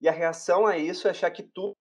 e 0.01 0.07
a 0.07 0.11
reação 0.11 0.67
a 0.67 0.77
isso 0.77 1.07
é 1.07 1.11
achar 1.11 1.31
que 1.31 1.41
tudo 1.41 1.75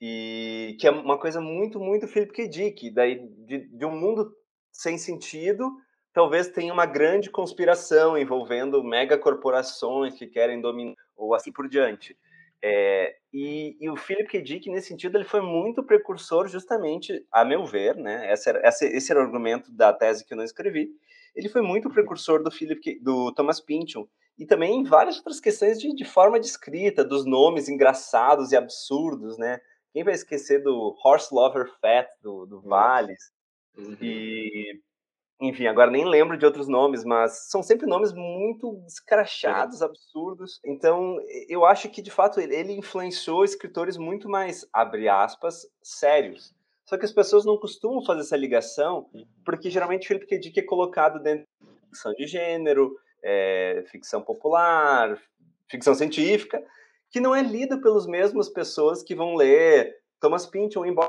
e 0.00 0.76
que 0.78 0.86
é 0.86 0.90
uma 0.90 1.18
coisa 1.18 1.40
muito 1.40 1.80
muito 1.80 2.06
Philip 2.06 2.32
K. 2.32 2.48
Dick, 2.48 2.90
daí 2.90 3.26
de, 3.44 3.66
de 3.66 3.84
um 3.84 3.98
mundo 3.98 4.30
sem 4.72 4.98
sentido 4.98 5.70
talvez 6.12 6.48
tenha 6.48 6.72
uma 6.72 6.86
grande 6.86 7.30
conspiração 7.30 8.18
envolvendo 8.18 8.82
megacorporações 8.82 10.14
que 10.14 10.26
querem 10.26 10.60
dominar, 10.60 10.96
ou 11.16 11.34
assim 11.34 11.52
por 11.52 11.68
diante. 11.68 12.16
É, 12.62 13.14
e, 13.32 13.76
e, 13.80 13.88
o 13.88 13.96
Philip 13.96 14.28
K. 14.28 14.42
Dick, 14.42 14.70
nesse 14.70 14.88
sentido, 14.88 15.16
ele 15.16 15.24
foi 15.24 15.40
muito 15.40 15.82
precursor, 15.82 16.46
justamente, 16.46 17.24
a 17.32 17.42
meu 17.44 17.64
ver, 17.64 17.96
né? 17.96 18.30
Esse 18.30 18.50
era, 18.50 18.68
esse 18.68 19.10
era 19.10 19.20
o 19.20 19.24
argumento 19.24 19.72
da 19.72 19.92
tese 19.92 20.26
que 20.26 20.34
eu 20.34 20.36
não 20.36 20.44
escrevi. 20.44 20.90
Ele 21.34 21.48
foi 21.48 21.62
muito 21.62 21.88
precursor 21.88 22.42
do 22.42 22.50
Philip 22.50 22.80
K, 22.80 23.00
do 23.00 23.32
Thomas 23.32 23.60
Pynchon 23.60 24.06
e 24.38 24.44
também 24.44 24.80
em 24.80 24.84
várias 24.84 25.16
outras 25.16 25.40
questões 25.40 25.78
de, 25.78 25.94
de 25.94 26.04
forma 26.04 26.38
de 26.38 26.46
escrita, 26.46 27.04
dos 27.04 27.24
nomes 27.24 27.68
engraçados 27.68 28.52
e 28.52 28.56
absurdos, 28.56 29.38
né? 29.38 29.58
Quem 29.92 30.04
vai 30.04 30.14
esquecer 30.14 30.62
do 30.62 30.94
Horse 31.02 31.32
Lover 31.32 31.66
Fat 31.80 32.08
do, 32.20 32.46
do 32.46 32.60
Valles? 32.60 33.32
Uhum. 33.76 33.96
E 34.00 34.80
enfim, 35.40 35.66
agora 35.66 35.90
nem 35.90 36.04
lembro 36.04 36.36
de 36.36 36.44
outros 36.44 36.68
nomes, 36.68 37.02
mas 37.02 37.48
são 37.48 37.62
sempre 37.62 37.86
nomes 37.86 38.12
muito 38.12 38.84
escrachados, 38.86 39.80
absurdos. 39.80 40.60
Então, 40.62 41.16
eu 41.48 41.64
acho 41.64 41.88
que 41.88 42.02
de 42.02 42.10
fato 42.10 42.40
ele 42.40 42.72
influenciou 42.74 43.42
escritores 43.42 43.96
muito 43.96 44.28
mais, 44.28 44.68
abre 44.70 45.08
aspas, 45.08 45.66
sérios. 45.82 46.54
Só 46.84 46.98
que 46.98 47.06
as 47.06 47.12
pessoas 47.12 47.46
não 47.46 47.56
costumam 47.56 48.04
fazer 48.04 48.20
essa 48.20 48.36
ligação, 48.36 49.08
uhum. 49.14 49.24
porque 49.42 49.70
geralmente 49.70 50.06
Philip 50.06 50.26
K. 50.26 50.38
Dick 50.38 50.60
é 50.60 50.62
colocado 50.62 51.22
dentro 51.22 51.46
de 51.58 51.80
ficção 51.86 52.12
de 52.12 52.26
gênero, 52.26 52.94
é, 53.22 53.82
ficção 53.90 54.20
popular, 54.20 55.18
ficção 55.70 55.94
científica, 55.94 56.62
que 57.10 57.18
não 57.18 57.34
é 57.34 57.42
lido 57.42 57.80
pelas 57.80 58.06
mesmas 58.06 58.50
pessoas 58.50 59.02
que 59.02 59.14
vão 59.14 59.36
ler 59.36 59.96
Thomas 60.20 60.44
Pynchon, 60.44 60.84
embora 60.84 61.08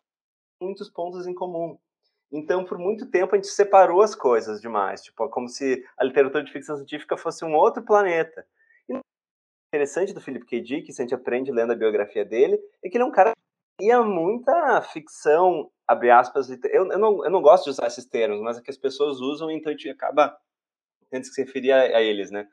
muitos 0.61 0.89
pontos 0.89 1.27
em 1.27 1.33
comum. 1.33 1.77
Então, 2.31 2.63
por 2.63 2.77
muito 2.77 3.09
tempo, 3.11 3.35
a 3.35 3.37
gente 3.37 3.49
separou 3.49 4.01
as 4.01 4.15
coisas 4.15 4.61
demais, 4.61 5.01
tipo, 5.01 5.27
como 5.29 5.49
se 5.49 5.83
a 5.97 6.03
literatura 6.03 6.43
de 6.43 6.51
ficção 6.51 6.77
científica 6.77 7.17
fosse 7.17 7.43
um 7.43 7.53
outro 7.53 7.83
planeta. 7.83 8.45
E 8.87 8.93
o 8.93 9.01
interessante 9.73 10.13
do 10.13 10.21
Philip 10.21 10.45
K. 10.45 10.61
Dick, 10.61 10.85
que 10.85 10.91
a 10.91 11.03
gente 11.03 11.13
aprende 11.13 11.51
lendo 11.51 11.73
a 11.73 11.75
biografia 11.75 12.23
dele, 12.23 12.57
é 12.83 12.89
que 12.89 12.95
ele 12.95 13.03
é 13.03 13.07
um 13.07 13.11
cara 13.11 13.33
que 13.77 13.85
ia 13.85 14.01
muita 14.01 14.81
ficção, 14.81 15.69
abre 15.85 16.09
aspas, 16.09 16.49
eu, 16.49 16.59
eu, 16.89 16.99
não, 16.99 17.25
eu 17.25 17.29
não 17.29 17.41
gosto 17.41 17.65
de 17.65 17.71
usar 17.71 17.87
esses 17.87 18.05
termos, 18.05 18.39
mas 18.39 18.57
é 18.57 18.61
que 18.61 18.71
as 18.71 18.77
pessoas 18.77 19.19
usam, 19.19 19.51
então 19.51 19.69
a 19.69 19.75
gente 19.75 19.89
acaba 19.89 20.37
tendo 21.09 21.23
que 21.23 21.29
se 21.29 21.43
referir 21.43 21.73
a, 21.73 21.97
a 21.97 22.01
eles, 22.01 22.31
né? 22.31 22.47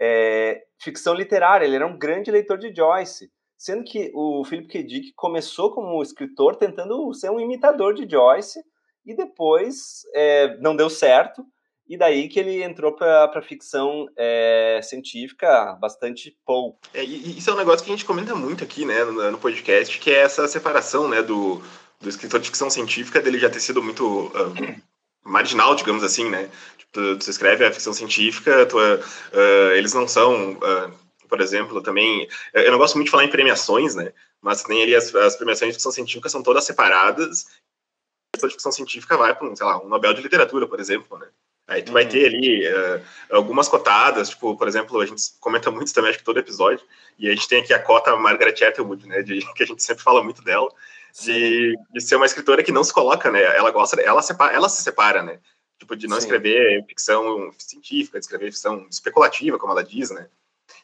É, 0.00 0.64
ficção 0.80 1.14
literária, 1.14 1.64
ele 1.64 1.76
era 1.76 1.86
um 1.86 1.96
grande 1.96 2.28
leitor 2.28 2.58
de 2.58 2.74
Joyce, 2.74 3.30
sendo 3.56 3.84
que 3.84 4.10
o 4.12 4.44
Philip 4.44 4.66
K. 4.66 4.82
Dick 4.82 5.12
começou 5.14 5.72
como 5.72 6.02
escritor 6.02 6.56
tentando 6.56 7.14
ser 7.14 7.30
um 7.30 7.38
imitador 7.38 7.94
de 7.94 8.10
Joyce, 8.10 8.60
e 9.04 9.14
depois 9.14 10.02
é, 10.14 10.56
não 10.58 10.76
deu 10.76 10.88
certo, 10.88 11.44
e 11.88 11.96
daí 11.96 12.28
que 12.28 12.38
ele 12.38 12.62
entrou 12.62 12.92
para 12.92 13.30
a 13.34 13.42
ficção 13.42 14.06
é, 14.16 14.80
científica 14.82 15.76
bastante 15.80 16.36
pouco. 16.46 16.78
É, 16.94 17.02
isso 17.02 17.50
é 17.50 17.52
um 17.52 17.56
negócio 17.56 17.84
que 17.84 17.90
a 17.90 17.94
gente 17.94 18.06
comenta 18.06 18.34
muito 18.34 18.64
aqui 18.64 18.84
né, 18.84 19.04
no, 19.04 19.32
no 19.32 19.38
podcast, 19.38 19.98
que 19.98 20.10
é 20.10 20.20
essa 20.20 20.46
separação 20.48 21.08
né, 21.08 21.22
do, 21.22 21.62
do 22.00 22.08
escritor 22.08 22.40
de 22.40 22.46
ficção 22.46 22.70
científica, 22.70 23.20
dele 23.20 23.38
já 23.38 23.50
ter 23.50 23.60
sido 23.60 23.82
muito 23.82 24.28
uh, 24.28 24.82
marginal, 25.24 25.74
digamos 25.74 26.02
assim, 26.02 26.30
né? 26.30 26.48
Tipo, 26.78 26.92
tu, 26.92 27.18
tu 27.18 27.30
escreve 27.30 27.64
a 27.64 27.72
ficção 27.72 27.92
científica, 27.92 28.64
tu, 28.64 28.78
uh, 28.78 29.72
eles 29.74 29.92
não 29.92 30.06
são, 30.08 30.52
uh, 30.52 31.28
por 31.28 31.40
exemplo, 31.40 31.82
também... 31.82 32.28
Eu 32.54 32.70
não 32.70 32.78
gosto 32.78 32.94
muito 32.94 33.06
de 33.06 33.10
falar 33.10 33.24
em 33.24 33.30
premiações, 33.30 33.94
né? 33.94 34.12
Mas 34.40 34.62
tem 34.62 34.82
ali 34.82 34.94
as, 34.94 35.14
as 35.14 35.36
premiações 35.36 35.70
de 35.70 35.74
ficção 35.74 35.92
científica 35.92 36.28
são 36.28 36.42
todas 36.42 36.64
separadas 36.64 37.46
de 38.40 38.54
ficção 38.54 38.72
científica 38.72 39.16
vai 39.16 39.34
para 39.34 39.46
um, 39.46 39.54
sei 39.54 39.66
lá, 39.66 39.82
um 39.82 39.88
Nobel 39.88 40.14
de 40.14 40.22
Literatura, 40.22 40.66
por 40.66 40.80
exemplo, 40.80 41.18
né? 41.18 41.28
Aí 41.66 41.82
tu 41.82 41.88
uhum. 41.88 41.94
vai 41.94 42.08
ter 42.08 42.26
ali 42.26 42.66
uh, 42.66 43.02
algumas 43.30 43.68
cotadas, 43.68 44.30
tipo, 44.30 44.56
por 44.56 44.66
exemplo, 44.66 45.00
a 45.00 45.06
gente 45.06 45.22
comenta 45.38 45.70
muito 45.70 45.92
também, 45.92 46.10
acho 46.10 46.18
que 46.18 46.24
todo 46.24 46.38
episódio, 46.38 46.84
e 47.18 47.28
a 47.28 47.30
gente 47.30 47.46
tem 47.46 47.60
aqui 47.60 47.72
a 47.72 47.78
cota 47.78 48.16
Margaret 48.16 48.64
Atwood, 48.64 49.06
né, 49.06 49.22
de, 49.22 49.40
que 49.54 49.62
a 49.62 49.66
gente 49.66 49.82
sempre 49.82 50.02
fala 50.02 50.24
muito 50.24 50.42
dela, 50.42 50.68
de, 51.22 51.76
de, 51.92 52.00
ser 52.00 52.16
uma 52.16 52.26
escritora 52.26 52.62
que 52.62 52.72
não 52.72 52.82
se 52.82 52.92
coloca, 52.92 53.30
né, 53.30 53.42
ela 53.42 53.70
gosta, 53.70 54.00
ela, 54.00 54.22
separa, 54.22 54.54
ela 54.54 54.68
se 54.68 54.82
separa, 54.82 55.22
né, 55.22 55.38
tipo, 55.78 55.94
de 55.94 56.08
não 56.08 56.16
Sim. 56.16 56.26
escrever 56.26 56.84
ficção 56.86 57.52
científica, 57.58 58.18
de 58.18 58.24
escrever 58.24 58.50
ficção 58.50 58.86
especulativa, 58.90 59.58
como 59.58 59.72
ela 59.72 59.84
diz, 59.84 60.10
né, 60.10 60.26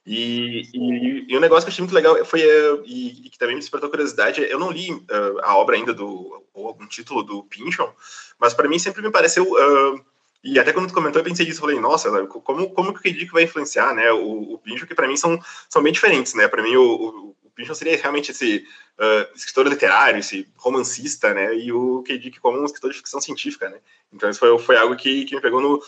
e, 0.06 0.62
e, 0.72 1.26
e, 1.28 1.36
um 1.36 1.40
negócio 1.40 1.64
que 1.64 1.68
eu 1.68 1.72
achei 1.72 1.82
muito 1.82 1.94
legal 1.94 2.24
foi, 2.24 2.40
uh, 2.40 2.82
e, 2.86 3.26
e, 3.26 3.30
que 3.30 3.38
também 3.38 3.54
me 3.54 3.60
despertou 3.60 3.90
curiosidade, 3.90 4.40
eu 4.40 4.58
não 4.58 4.70
li 4.70 4.90
uh, 4.90 5.38
a 5.42 5.56
obra 5.56 5.76
ainda 5.76 5.92
do, 5.92 6.42
ou 6.54 6.66
algum 6.66 6.86
título 6.86 7.22
do 7.22 7.44
Pynchon, 7.44 7.92
mas 8.38 8.54
para 8.54 8.68
mim 8.68 8.78
sempre 8.78 9.02
me 9.02 9.10
pareceu, 9.10 9.44
uh, 9.44 10.00
e 10.42 10.58
até 10.58 10.72
quando 10.72 10.88
tu 10.88 10.94
comentou 10.94 11.20
eu 11.20 11.24
pensei 11.24 11.44
nisso, 11.44 11.58
eu 11.58 11.62
falei, 11.62 11.78
nossa, 11.78 12.26
como, 12.26 12.70
como 12.70 12.94
que 12.94 13.00
o 13.00 13.02
K. 13.02 13.26
vai 13.32 13.42
influenciar, 13.42 13.94
né, 13.94 14.10
o, 14.10 14.54
o 14.54 14.58
Pynchon, 14.58 14.86
que 14.86 14.94
para 14.94 15.06
mim 15.06 15.16
são, 15.16 15.38
são 15.68 15.82
bem 15.82 15.92
diferentes, 15.92 16.32
né, 16.32 16.48
para 16.48 16.62
mim 16.62 16.74
o, 16.76 17.34
o, 17.44 17.50
Pynchon 17.54 17.74
seria 17.74 17.96
realmente 17.96 18.30
esse 18.30 18.64
escritor 19.34 19.66
literário, 19.66 20.20
esse 20.20 20.48
romancista, 20.56 21.34
né, 21.34 21.54
e 21.54 21.72
o 21.72 22.02
K. 22.04 22.16
Dick 22.16 22.40
como 22.40 22.58
um 22.58 22.64
escritor 22.64 22.90
de 22.92 22.96
ficção 22.96 23.20
científica, 23.20 23.68
né, 23.68 23.78
então 24.12 24.30
isso 24.30 24.38
foi, 24.38 24.58
foi 24.58 24.76
algo 24.76 24.96
que, 24.96 25.24
que 25.24 25.34
me 25.34 25.42
pegou 25.42 25.60
no, 25.60 25.82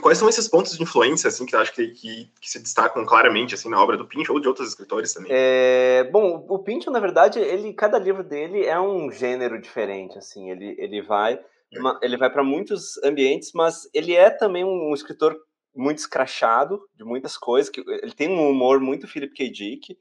Quais 0.00 0.18
são 0.18 0.28
esses 0.28 0.48
pontos 0.48 0.76
de 0.76 0.82
influência, 0.82 1.28
assim, 1.28 1.46
que 1.46 1.54
eu 1.54 1.60
acho 1.60 1.72
que, 1.72 1.88
que, 1.88 2.28
que, 2.40 2.50
se 2.50 2.58
destacam 2.58 3.04
claramente, 3.06 3.54
assim, 3.54 3.68
na 3.68 3.80
obra 3.80 3.96
do 3.96 4.06
Pinch 4.06 4.30
ou 4.30 4.40
de 4.40 4.48
outros 4.48 4.68
escritores 4.68 5.12
também? 5.12 5.30
É, 5.32 6.08
bom, 6.10 6.44
o 6.48 6.58
Pinch, 6.58 6.86
na 6.88 6.98
verdade, 6.98 7.38
ele, 7.38 7.72
cada 7.72 7.98
livro 7.98 8.24
dele 8.24 8.64
é 8.64 8.80
um 8.80 9.10
gênero 9.12 9.60
diferente, 9.60 10.18
assim, 10.18 10.50
ele, 10.50 10.74
ele 10.78 11.00
vai, 11.00 11.38
uma, 11.76 11.98
ele 12.02 12.16
vai 12.16 12.28
para 12.28 12.42
muitos 12.42 12.98
ambientes, 13.04 13.52
mas 13.54 13.88
ele 13.94 14.14
é 14.16 14.30
também 14.30 14.64
um, 14.64 14.90
um, 14.90 14.94
escritor 14.94 15.36
muito 15.74 15.98
escrachado 15.98 16.80
de 16.96 17.04
muitas 17.04 17.36
coisas, 17.36 17.70
que 17.70 17.80
ele 17.86 18.12
tem 18.12 18.28
um 18.28 18.50
humor 18.50 18.80
muito 18.80 19.06
Philip 19.06 19.32
K. 19.32 19.48
Dick, 19.48 19.96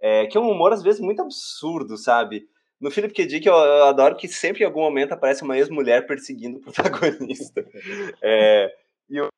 é, 0.00 0.26
que 0.26 0.38
é 0.38 0.40
um 0.40 0.50
humor, 0.50 0.72
às 0.72 0.82
vezes, 0.82 1.00
muito 1.00 1.20
absurdo, 1.20 1.98
sabe? 1.98 2.46
No 2.80 2.90
Philip 2.90 3.14
K. 3.14 3.26
Dick, 3.26 3.46
eu, 3.46 3.54
eu 3.54 3.84
adoro 3.84 4.16
que 4.16 4.26
sempre 4.26 4.62
em 4.62 4.66
algum 4.66 4.80
momento 4.80 5.12
aparece 5.12 5.42
uma 5.44 5.56
ex-mulher 5.56 6.06
perseguindo 6.06 6.58
o 6.58 6.60
protagonista. 6.60 7.64
É, 8.20 8.72
e 9.12 9.20
o 9.20 9.28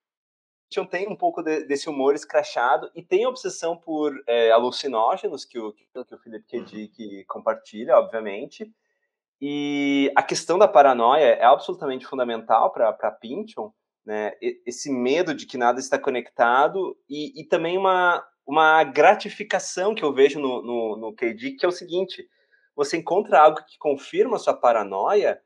Christian 0.70 0.86
tem 0.86 1.08
um 1.08 1.16
pouco 1.16 1.42
de, 1.42 1.64
desse 1.64 1.88
humor 1.88 2.14
escrachado 2.14 2.90
e 2.94 3.02
tem 3.02 3.26
obsessão 3.26 3.76
por 3.76 4.14
é, 4.26 4.52
alucinógenos, 4.52 5.44
que 5.44 5.58
o, 5.58 5.72
que 5.72 5.84
o 5.98 6.18
Felipe 6.18 6.46
K. 6.46 6.60
Dick 6.60 7.24
compartilha, 7.24 7.98
obviamente. 7.98 8.72
E 9.40 10.12
a 10.16 10.22
questão 10.22 10.56
da 10.56 10.68
paranoia 10.68 11.24
é 11.24 11.44
absolutamente 11.44 12.06
fundamental 12.06 12.72
para 12.72 13.10
Pynchon, 13.10 13.74
né? 14.06 14.32
Esse 14.40 14.92
medo 14.92 15.34
de 15.34 15.44
que 15.44 15.58
nada 15.58 15.80
está 15.80 15.98
conectado 15.98 16.96
e, 17.08 17.40
e 17.40 17.44
também 17.44 17.76
uma, 17.76 18.24
uma 18.46 18.84
gratificação 18.84 19.94
que 19.94 20.04
eu 20.04 20.14
vejo 20.14 20.38
no, 20.38 20.62
no, 20.62 20.96
no 20.96 21.14
KD, 21.14 21.56
que 21.56 21.66
é 21.66 21.68
o 21.68 21.72
seguinte: 21.72 22.28
você 22.76 22.96
encontra 22.96 23.40
algo 23.40 23.64
que 23.66 23.76
confirma 23.76 24.36
a 24.36 24.38
sua 24.38 24.54
paranoia, 24.54 25.42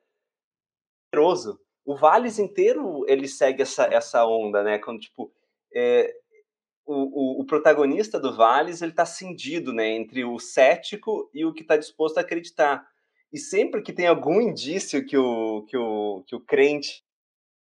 poderoso 1.11 1.59
o 1.89 1.97
Vales 1.97 2.39
inteiro 2.39 3.03
ele 3.09 3.27
segue 3.27 3.63
essa, 3.63 3.85
essa 3.85 4.23
onda, 4.27 4.63
né? 4.63 4.79
Quando, 4.79 5.01
tipo, 5.01 5.33
é, 5.75 6.15
o, 6.85 7.39
o, 7.39 7.41
o, 7.41 7.47
protagonista 7.47 8.21
do 8.21 8.37
Vales 8.37 8.83
ele 8.83 8.93
tá 8.93 9.07
cindido, 9.07 9.73
né? 9.73 9.89
Entre 9.89 10.23
o 10.23 10.39
cético 10.39 11.31
e 11.33 11.47
o 11.47 11.53
que 11.55 11.63
está 11.63 11.79
disposto 11.79 12.19
a 12.19 12.21
acreditar. 12.21 12.87
E 13.33 13.39
sempre 13.39 13.81
que 13.81 13.91
tem 13.91 14.07
algum 14.07 14.39
indício 14.39 15.03
que 15.07 15.17
o, 15.17 15.63
que 15.63 15.79
o, 15.79 16.23
que 16.27 16.37
o 16.37 16.41
crente 16.41 17.03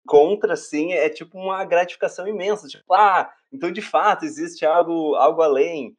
contra, 0.07 0.55
assim, 0.55 0.95
é 0.95 1.11
tipo 1.11 1.37
uma 1.37 1.63
gratificação 1.63 2.27
imensa. 2.27 2.67
Tipo, 2.67 2.95
ah, 2.95 3.31
então 3.53 3.71
de 3.71 3.83
fato 3.83 4.25
existe 4.25 4.65
algo, 4.65 5.17
algo 5.17 5.43
além. 5.43 5.95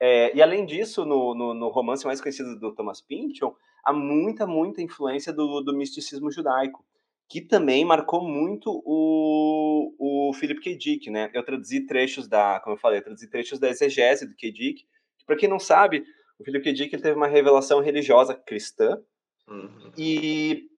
É, 0.00 0.32
e 0.36 0.40
além 0.40 0.64
disso, 0.64 1.04
no, 1.04 1.34
no, 1.34 1.52
no, 1.52 1.68
romance 1.70 2.06
mais 2.06 2.20
conhecido 2.20 2.56
do 2.60 2.72
Thomas 2.72 3.00
Pynchon, 3.00 3.56
há 3.84 3.92
muita, 3.92 4.46
muita 4.46 4.80
influência 4.80 5.32
do, 5.32 5.60
do 5.62 5.76
misticismo 5.76 6.30
judaico 6.30 6.86
que 7.28 7.40
também 7.40 7.84
marcou 7.84 8.22
muito 8.22 8.70
o, 8.84 10.28
o 10.28 10.32
Philip 10.34 10.60
K. 10.60 10.76
Dick, 10.76 11.10
né? 11.10 11.30
Eu 11.34 11.44
traduzi 11.44 11.84
trechos 11.86 12.28
da, 12.28 12.60
como 12.60 12.76
eu 12.76 12.80
falei, 12.80 13.00
eu 13.00 13.04
traduzi 13.04 13.28
trechos 13.28 13.58
da 13.58 13.68
exegese 13.68 14.26
do 14.26 14.36
K. 14.36 14.52
Dick, 14.52 14.84
que 15.18 15.26
para 15.26 15.36
quem 15.36 15.48
não 15.48 15.58
sabe, 15.58 16.04
o 16.38 16.44
Philip 16.44 16.62
K. 16.62 16.72
Dick 16.72 16.94
ele 16.94 17.02
teve 17.02 17.16
uma 17.16 17.26
revelação 17.26 17.80
religiosa 17.80 18.34
cristã 18.34 19.00
uhum. 19.48 19.92
e 19.98 20.68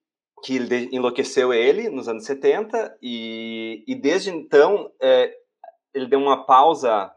que 0.43 0.57
enlouqueceu 0.91 1.53
ele 1.53 1.89
nos 1.89 2.07
anos 2.07 2.25
70 2.25 2.97
e, 3.01 3.83
e 3.87 3.95
desde 3.95 4.29
então 4.29 4.91
é, 5.01 5.33
ele 5.93 6.07
deu 6.07 6.19
uma 6.19 6.45
pausa 6.45 7.11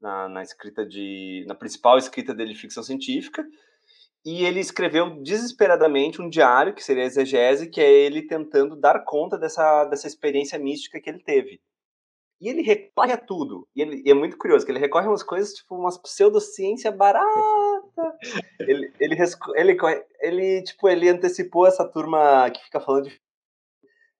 na, 0.00 0.28
na 0.28 0.42
escrita 0.42 0.84
de 0.84 1.44
na 1.46 1.54
principal 1.54 1.96
escrita 1.96 2.34
dele 2.34 2.52
de 2.52 2.60
ficção 2.60 2.82
científica 2.82 3.46
e 4.26 4.44
ele 4.44 4.58
escreveu 4.58 5.22
desesperadamente 5.22 6.20
um 6.20 6.28
diário, 6.28 6.74
que 6.74 6.82
seria 6.82 7.04
a 7.04 7.06
exegese, 7.06 7.70
que 7.70 7.80
é 7.80 7.88
ele 7.88 8.26
tentando 8.26 8.74
dar 8.74 9.04
conta 9.04 9.38
dessa, 9.38 9.84
dessa 9.84 10.08
experiência 10.08 10.58
mística 10.58 11.00
que 11.00 11.08
ele 11.08 11.22
teve. 11.22 11.60
E 12.40 12.48
ele 12.48 12.60
recorre 12.60 13.12
a 13.12 13.16
tudo. 13.16 13.68
E, 13.74 13.80
ele, 13.80 14.02
e 14.04 14.10
é 14.10 14.14
muito 14.14 14.36
curioso, 14.36 14.66
que 14.66 14.72
ele 14.72 14.80
recorre 14.80 15.06
a 15.06 15.10
umas 15.10 15.22
coisas, 15.22 15.52
tipo, 15.54 15.76
umas 15.76 15.96
pseudociência 15.96 16.90
barata. 16.90 17.24
ele, 18.66 18.92
ele, 18.98 19.16
ele, 19.54 19.76
ele, 20.20 20.62
tipo, 20.64 20.88
ele 20.88 21.08
antecipou 21.08 21.64
essa 21.64 21.88
turma 21.88 22.50
que 22.50 22.64
fica 22.64 22.80
falando 22.80 23.04
de... 23.04 23.20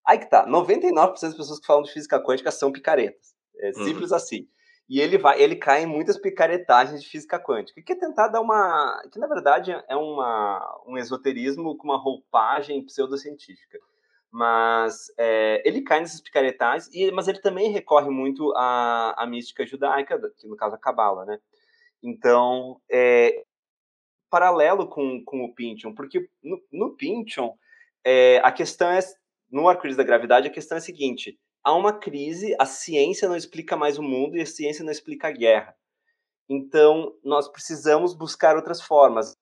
Aí 0.06 0.20
que 0.20 0.30
tá, 0.30 0.46
99% 0.46 1.20
das 1.20 1.34
pessoas 1.34 1.58
que 1.58 1.66
falam 1.66 1.82
de 1.82 1.92
física 1.92 2.22
quântica 2.22 2.52
são 2.52 2.70
picaretas. 2.70 3.34
É 3.58 3.72
simples 3.72 4.12
uhum. 4.12 4.16
assim. 4.16 4.48
E 4.88 5.00
ele 5.00 5.18
vai, 5.18 5.40
ele 5.42 5.56
cai 5.56 5.82
em 5.82 5.86
muitas 5.86 6.16
picaretagens 6.16 7.02
de 7.02 7.08
física 7.08 7.40
quântica, 7.40 7.82
que 7.82 7.92
é 7.92 7.96
tentar 7.96 8.28
dar 8.28 8.40
uma, 8.40 9.02
que 9.12 9.18
na 9.18 9.26
verdade 9.26 9.72
é 9.88 9.96
uma, 9.96 10.82
um 10.86 10.96
esoterismo 10.96 11.76
com 11.76 11.88
uma 11.88 11.98
roupagem 11.98 12.84
pseudocientífica. 12.84 13.78
Mas 14.30 15.06
é, 15.18 15.62
ele 15.64 15.82
cai 15.82 16.00
nessas 16.00 16.20
picaretagens, 16.20 16.88
e, 16.94 17.10
mas 17.10 17.26
ele 17.26 17.40
também 17.40 17.72
recorre 17.72 18.10
muito 18.10 18.52
à, 18.56 19.14
à 19.16 19.26
mística 19.26 19.66
judaica, 19.66 20.20
que 20.38 20.46
no 20.46 20.56
caso 20.56 20.76
a 20.76 20.78
Cabala, 20.78 21.24
né? 21.24 21.38
Então, 22.02 22.80
é, 22.88 23.44
paralelo 24.30 24.88
com, 24.88 25.24
com 25.24 25.44
o 25.44 25.54
Pynchon, 25.54 25.94
porque 25.94 26.28
no, 26.42 26.62
no 26.72 26.96
Pynchon, 26.96 27.56
é, 28.04 28.38
a 28.44 28.52
questão 28.52 28.90
é, 28.90 29.00
no 29.50 29.68
arco-íris 29.68 29.96
da 29.96 30.04
gravidade, 30.04 30.46
a 30.46 30.52
questão 30.52 30.76
é 30.76 30.78
a 30.78 30.82
seguinte, 30.82 31.38
há 31.66 31.74
uma 31.74 31.92
crise, 31.92 32.54
a 32.60 32.64
ciência 32.64 33.28
não 33.28 33.34
explica 33.34 33.76
mais 33.76 33.98
o 33.98 34.02
mundo 34.02 34.36
e 34.36 34.40
a 34.40 34.46
ciência 34.46 34.84
não 34.84 34.92
explica 34.92 35.26
a 35.26 35.32
guerra. 35.32 35.74
Então, 36.48 37.12
nós 37.24 37.48
precisamos 37.48 38.14
buscar 38.14 38.54
outras 38.54 38.80
formas. 38.80 39.36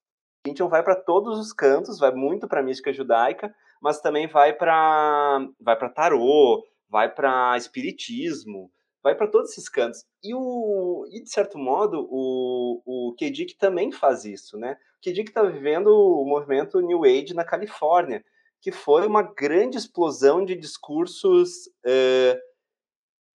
A 0.46 0.48
gente 0.48 0.60
não 0.60 0.70
vai 0.70 0.82
para 0.82 0.96
todos 0.96 1.38
os 1.38 1.52
cantos, 1.52 1.98
vai 1.98 2.12
muito 2.12 2.48
para 2.48 2.60
a 2.60 2.62
mística 2.62 2.94
judaica, 2.94 3.54
mas 3.78 4.00
também 4.00 4.26
vai 4.26 4.54
para 4.54 5.46
vai 5.60 5.76
para 5.76 5.90
tarô, 5.90 6.66
vai 6.88 7.14
para 7.14 7.58
espiritismo, 7.58 8.70
vai 9.02 9.14
para 9.14 9.28
todos 9.28 9.50
esses 9.50 9.68
cantos. 9.68 10.02
E, 10.22 10.34
o, 10.34 11.06
e 11.12 11.22
de 11.22 11.28
certo 11.28 11.58
modo, 11.58 12.08
o, 12.10 12.80
o 12.86 13.14
K. 13.18 13.30
Dick 13.30 13.54
também 13.58 13.92
faz 13.92 14.24
isso, 14.24 14.56
né? 14.56 14.78
O 14.98 15.02
K. 15.02 15.12
Dick 15.12 15.28
está 15.28 15.42
vivendo 15.42 15.88
o 15.88 16.24
movimento 16.24 16.80
New 16.80 17.04
Age 17.04 17.34
na 17.34 17.44
Califórnia, 17.44 18.24
que 18.64 18.72
foi 18.72 19.06
uma 19.06 19.20
grande 19.20 19.76
explosão 19.76 20.42
de 20.42 20.56
discursos. 20.56 21.66
Uh, 21.84 22.40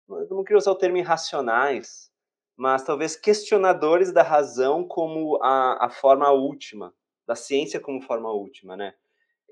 não 0.06 0.44
queria 0.44 0.58
usar 0.58 0.70
o 0.70 0.76
termo 0.76 0.98
irracionais, 0.98 2.12
mas 2.54 2.84
talvez 2.84 3.16
questionadores 3.16 4.12
da 4.12 4.22
razão 4.22 4.86
como 4.86 5.42
a, 5.42 5.86
a 5.86 5.88
forma 5.88 6.30
última, 6.30 6.94
da 7.26 7.34
ciência 7.34 7.80
como 7.80 8.02
forma 8.02 8.30
última, 8.30 8.76
né? 8.76 8.92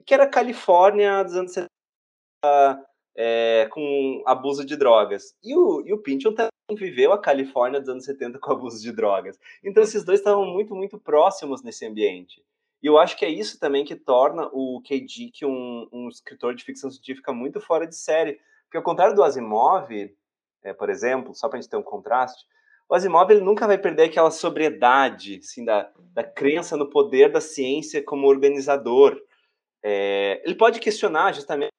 Que 0.05 0.13
era 0.13 0.25
a 0.25 0.31
Califórnia 0.31 1.25
dos 1.25 1.37
anos 1.37 1.53
70, 1.55 2.87
é, 3.17 3.67
com 3.71 4.23
abuso 4.27 4.67
de 4.67 4.77
drogas. 4.77 5.35
E 5.43 5.57
o, 5.57 5.87
e 5.87 5.95
o 5.95 6.03
Pynchon 6.03 6.35
também 6.35 6.51
viveu 6.73 7.15
a 7.15 7.19
Califórnia 7.19 7.81
dos 7.81 7.89
anos 7.89 8.05
70 8.05 8.39
com 8.39 8.53
abuso 8.53 8.79
de 8.79 8.93
drogas. 8.93 9.39
Então 9.65 9.83
esses 9.83 10.05
dois 10.05 10.21
estavam 10.21 10.45
muito, 10.45 10.75
muito 10.75 10.99
próximos 10.99 11.63
nesse 11.63 11.87
ambiente. 11.87 12.45
E 12.83 12.87
eu 12.87 12.99
acho 12.99 13.17
que 13.17 13.25
é 13.25 13.29
isso 13.29 13.61
também 13.61 13.85
que 13.85 13.95
torna 13.95 14.49
o 14.53 14.81
K.G. 14.83 15.31
que 15.33 15.47
um, 15.47 15.89
um 15.93 16.09
escritor 16.09 16.55
de 16.55 16.65
ficção 16.65 16.91
científica 16.91 17.33
muito 17.33 17.61
fora 17.61 17.87
de 17.87 17.95
série. 17.95 18.41
Porque 18.65 18.77
ao 18.77 18.83
contrário 18.83 19.15
do 19.15 19.23
Asimov, 19.23 19.89
é, 20.65 20.73
por 20.73 20.91
exemplo, 20.91 21.35
só 21.35 21.49
para 21.49 21.59
a 21.59 21.63
gente 21.63 21.71
ter 21.71 21.77
um 21.77 21.83
contraste, 21.83 22.45
o 22.89 22.95
Asimov 22.95 23.31
ele 23.31 23.41
nunca 23.41 23.67
vai 23.67 23.79
perder 23.79 24.05
aquela 24.05 24.31
sobriedade, 24.31 25.39
assim, 25.39 25.65
da, 25.65 25.93
da 26.13 26.25
crença 26.25 26.77
no 26.77 26.91
poder 26.91 27.31
da 27.31 27.41
ciência 27.41 28.03
como 28.03 28.27
organizador. 28.27 29.17
É, 29.83 30.43
ele 30.45 30.55
pode 30.55 30.81
questionar 30.81 31.33
justamente 31.33 31.71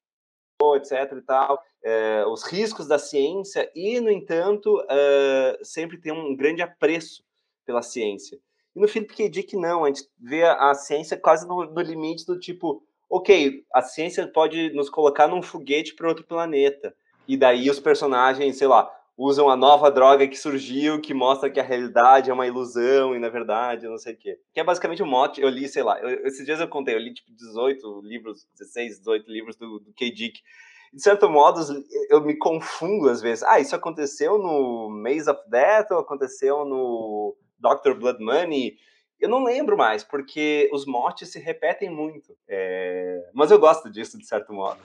etc 0.77 1.11
e 1.17 1.21
tal, 1.21 1.61
é, 1.83 2.25
os 2.25 2.43
riscos 2.43 2.87
da 2.87 2.97
ciência 2.97 3.69
e, 3.75 3.99
no 3.99 4.09
entanto, 4.09 4.81
é, 4.89 5.59
sempre 5.61 5.97
tem 5.97 6.13
um 6.13 6.33
grande 6.35 6.61
apreço 6.61 7.21
pela 7.65 7.81
ciência. 7.81 8.39
E 8.75 8.79
no 8.79 8.87
Philip 8.87 9.13
K. 9.13 9.29
Dick, 9.29 9.55
não, 9.55 9.85
a 9.85 9.87
gente 9.87 10.03
vê 10.19 10.43
a, 10.43 10.73
ciência 10.73 11.17
quase 11.17 11.47
no, 11.47 11.65
no, 11.65 11.81
limite 11.81 12.25
do 12.25 12.39
tipo, 12.39 12.83
ok, 13.09 13.63
a 13.73 13.81
ciência 13.81 14.27
pode 14.27 14.73
nos 14.73 14.89
colocar 14.89 15.27
num 15.27 15.41
foguete 15.41 15.95
para 15.95 16.07
outro 16.07 16.25
planeta, 16.25 16.95
e 17.27 17.37
daí 17.37 17.69
os 17.69 17.79
personagens, 17.79 18.57
sei 18.57 18.67
lá, 18.67 18.89
usam 19.17 19.49
a 19.49 19.55
nova 19.55 19.91
droga 19.91 20.27
que 20.27 20.37
surgiu, 20.37 20.99
que 20.99 21.13
mostra 21.13 21.49
que 21.49 21.59
a 21.59 21.63
realidade 21.63 22.29
é 22.29 22.33
uma 22.33 22.47
ilusão 22.47 23.15
e 23.15 23.19
na 23.19 23.29
verdade 23.29 23.87
não 23.87 23.97
sei 23.97 24.13
o 24.13 24.17
quê. 24.17 24.37
Que 24.53 24.59
é 24.59 24.63
basicamente 24.63 25.01
o 25.01 25.05
um 25.05 25.09
mote, 25.09 25.41
eu 25.41 25.49
li, 25.49 25.67
sei 25.67 25.83
lá, 25.83 25.99
eu, 25.99 26.25
esses 26.25 26.45
dias 26.45 26.59
eu 26.59 26.67
contei, 26.67 26.95
eu 26.95 26.99
li 26.99 27.13
tipo 27.13 27.31
18 27.31 28.01
livros, 28.03 28.47
16, 28.57 28.99
18 28.99 29.31
livros 29.31 29.55
do, 29.55 29.79
do 29.79 29.93
K. 29.93 30.11
Dick. 30.11 30.39
De 30.91 31.01
certo 31.01 31.27
modo, 31.29 31.59
eu 32.09 32.21
me 32.21 32.37
confundo 32.37 33.09
às 33.09 33.21
vezes. 33.21 33.43
Ah, 33.43 33.59
isso 33.59 33.75
aconteceu 33.75 34.37
no 34.37 34.89
Maze 34.89 35.29
of 35.29 35.41
Death 35.49 35.91
ou 35.91 35.99
aconteceu 35.99 36.65
no 36.65 37.35
Dr. 37.63 37.93
Blood 37.93 38.23
Money? 38.23 38.75
Eu 39.23 39.29
não 39.29 39.41
lembro 39.41 39.77
mais, 39.77 40.03
porque 40.03 40.69
os 40.73 40.85
motes 40.85 41.29
se 41.29 41.39
repetem 41.39 41.89
muito. 41.89 42.35
É... 42.45 43.21
Mas 43.33 43.51
eu 43.51 43.57
gosto 43.57 43.89
disso, 43.89 44.17
de 44.17 44.27
certo 44.27 44.51
modo. 44.51 44.77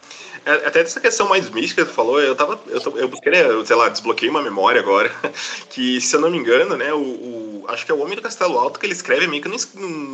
É, 0.47 0.53
até 0.67 0.85
dessa 0.85 1.01
questão 1.01 1.29
mais 1.29 1.51
mística 1.51 1.83
que 1.83 1.91
tu 1.91 1.95
falou, 1.95 2.21
eu 2.21 2.37
tava. 2.37 2.61
Eu, 2.69 2.81
eu 2.97 3.09
busquei, 3.09 3.33
sei 3.67 3.75
lá, 3.75 3.89
desbloqueei 3.89 4.31
uma 4.31 4.41
memória 4.41 4.81
agora, 4.81 5.11
que, 5.71 6.01
se 6.01 6.15
eu 6.15 6.21
não 6.21 6.31
me 6.31 6.39
engano, 6.39 6.77
né, 6.77 6.95
o, 6.95 7.01
o 7.01 7.65
acho 7.67 7.85
que 7.85 7.91
é 7.91 7.95
o 7.95 8.01
Homem 8.01 8.15
do 8.15 8.23
Castelo 8.23 8.59
Alto 8.59 8.79
que 8.79 8.87
ele 8.87 8.93
escreve 8.93 9.27
meio 9.27 9.43
que 9.43 9.49
no, 9.49 9.57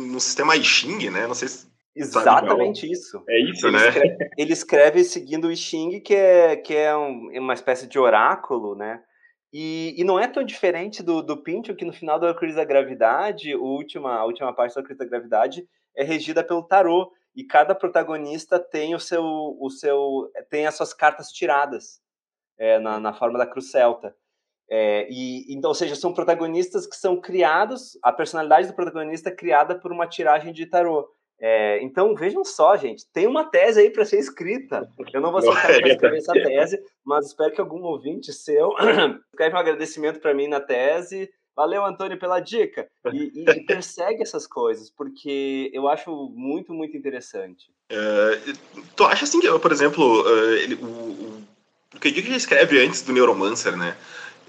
no 0.07 0.19
sistema 0.19 0.55
I 0.55 0.63
Ching, 0.63 1.11
né? 1.11 1.27
Não 1.27 1.35
sei 1.35 1.47
se. 1.47 1.67
Exatamente 1.95 2.91
isso. 2.91 3.23
É 3.29 3.39
isso, 3.39 3.67
ele 3.67 3.77
né? 3.77 3.87
Escreve, 3.87 4.17
ele 4.37 4.53
escreve 4.53 5.03
seguindo 5.03 5.47
o 5.47 5.51
I 5.51 5.55
Ching, 5.55 6.01
que 6.01 6.15
é, 6.15 6.55
que 6.55 6.75
é 6.75 6.97
um, 6.97 7.29
uma 7.39 7.53
espécie 7.53 7.87
de 7.87 7.97
oráculo, 7.99 8.75
né? 8.75 9.01
E, 9.57 9.95
e, 9.97 10.03
não 10.03 10.19
é 10.19 10.27
tão 10.27 10.43
diferente 10.43 11.01
do, 11.01 11.21
do 11.21 11.37
Pinto, 11.37 11.73
que 11.73 11.85
no 11.85 11.93
final 11.93 12.19
da 12.19 12.33
Crise 12.33 12.57
da 12.57 12.65
Gravidade, 12.65 13.55
última, 13.55 14.15
a 14.15 14.25
última 14.25 14.53
parte 14.53 14.75
da 14.75 14.83
Crise 14.83 14.99
da 14.99 15.05
Gravidade 15.05 15.65
é 15.95 16.03
regida 16.03 16.43
pelo 16.43 16.61
tarô. 16.61 17.09
E 17.33 17.41
cada 17.41 17.73
protagonista 17.73 18.59
tem 18.59 18.93
o 18.93 18.99
seu, 18.99 19.23
o 19.23 19.69
seu 19.69 20.29
tem 20.49 20.67
as 20.67 20.75
suas 20.75 20.93
cartas 20.93 21.29
tiradas 21.29 22.01
é, 22.59 22.79
na, 22.79 22.99
na 22.99 23.13
forma 23.13 23.39
da 23.39 23.47
Cruz 23.47 23.71
Celta. 23.71 24.13
É, 24.69 25.07
e, 25.09 25.45
então, 25.47 25.69
ou 25.69 25.75
seja, 25.75 25.95
são 25.95 26.13
protagonistas 26.13 26.85
que 26.85 26.97
são 26.97 27.21
criados, 27.21 27.97
a 28.03 28.11
personalidade 28.11 28.67
do 28.67 28.75
protagonista 28.75 29.29
é 29.29 29.35
criada 29.35 29.79
por 29.79 29.89
uma 29.89 30.05
tiragem 30.05 30.51
de 30.51 30.65
tarô. 30.65 31.07
É, 31.47 31.79
então, 31.83 32.15
vejam 32.15 32.43
só, 32.43 32.75
gente, 32.75 33.05
tem 33.13 33.27
uma 33.27 33.43
tese 33.43 33.79
aí 33.79 33.91
para 33.91 34.03
ser 34.03 34.17
escrita. 34.17 34.89
Eu 35.13 35.21
não 35.21 35.31
vou 35.31 35.39
ser 35.43 35.53
capaz 35.53 35.77
de 35.77 35.89
escrever 35.91 36.17
essa 36.17 36.33
tese, 36.41 36.83
mas 37.05 37.27
espero 37.27 37.53
que 37.53 37.61
algum 37.61 37.83
ouvinte 37.83 38.33
seu 38.33 38.73
escreva 39.29 39.57
um 39.57 39.59
agradecimento 39.59 40.19
para 40.19 40.33
mim 40.33 40.47
na 40.47 40.59
tese. 40.59 41.29
Valeu, 41.55 41.85
Antônio, 41.85 42.17
pela 42.17 42.39
dica. 42.39 42.87
E, 43.13 43.43
e, 43.43 43.63
persegue 43.63 44.23
essas 44.23 44.47
coisas, 44.47 44.89
porque 44.89 45.69
eu 45.71 45.87
acho 45.87 46.09
muito, 46.35 46.73
muito 46.73 46.97
interessante. 46.97 47.67
É, 47.91 48.53
tu 48.95 49.03
acha 49.03 49.25
assim 49.25 49.39
que, 49.39 49.59
por 49.59 49.71
exemplo, 49.71 50.23
uh, 50.23 50.53
ele, 50.55 50.73
o, 50.73 50.87
o, 50.87 51.43
o 51.93 51.99
que 51.99 52.07
ele 52.07 52.35
escreve 52.35 52.83
antes 52.83 53.03
do 53.03 53.13
Neuromancer, 53.13 53.77
né? 53.77 53.95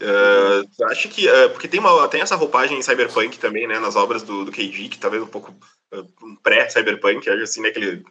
Uh, 0.00 0.84
acho 0.90 1.08
que. 1.08 1.28
Uh, 1.28 1.50
porque 1.50 1.68
tem, 1.68 1.80
uma, 1.80 2.06
tem 2.08 2.20
essa 2.20 2.36
roupagem 2.36 2.80
cyberpunk 2.82 3.38
também, 3.38 3.66
né? 3.66 3.78
Nas 3.78 3.96
obras 3.96 4.22
do, 4.22 4.44
do 4.44 4.52
KG, 4.52 4.88
que 4.88 4.98
talvez 4.98 5.22
um 5.22 5.26
pouco 5.26 5.54
uh, 5.92 6.36
pré-cyberpunk, 6.42 7.28
acho 7.28 7.42
assim, 7.42 7.60
né? 7.62 7.70
Que 7.70 7.78
ele 7.78 8.04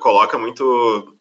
coloca 0.00 0.38
muito. 0.38 1.16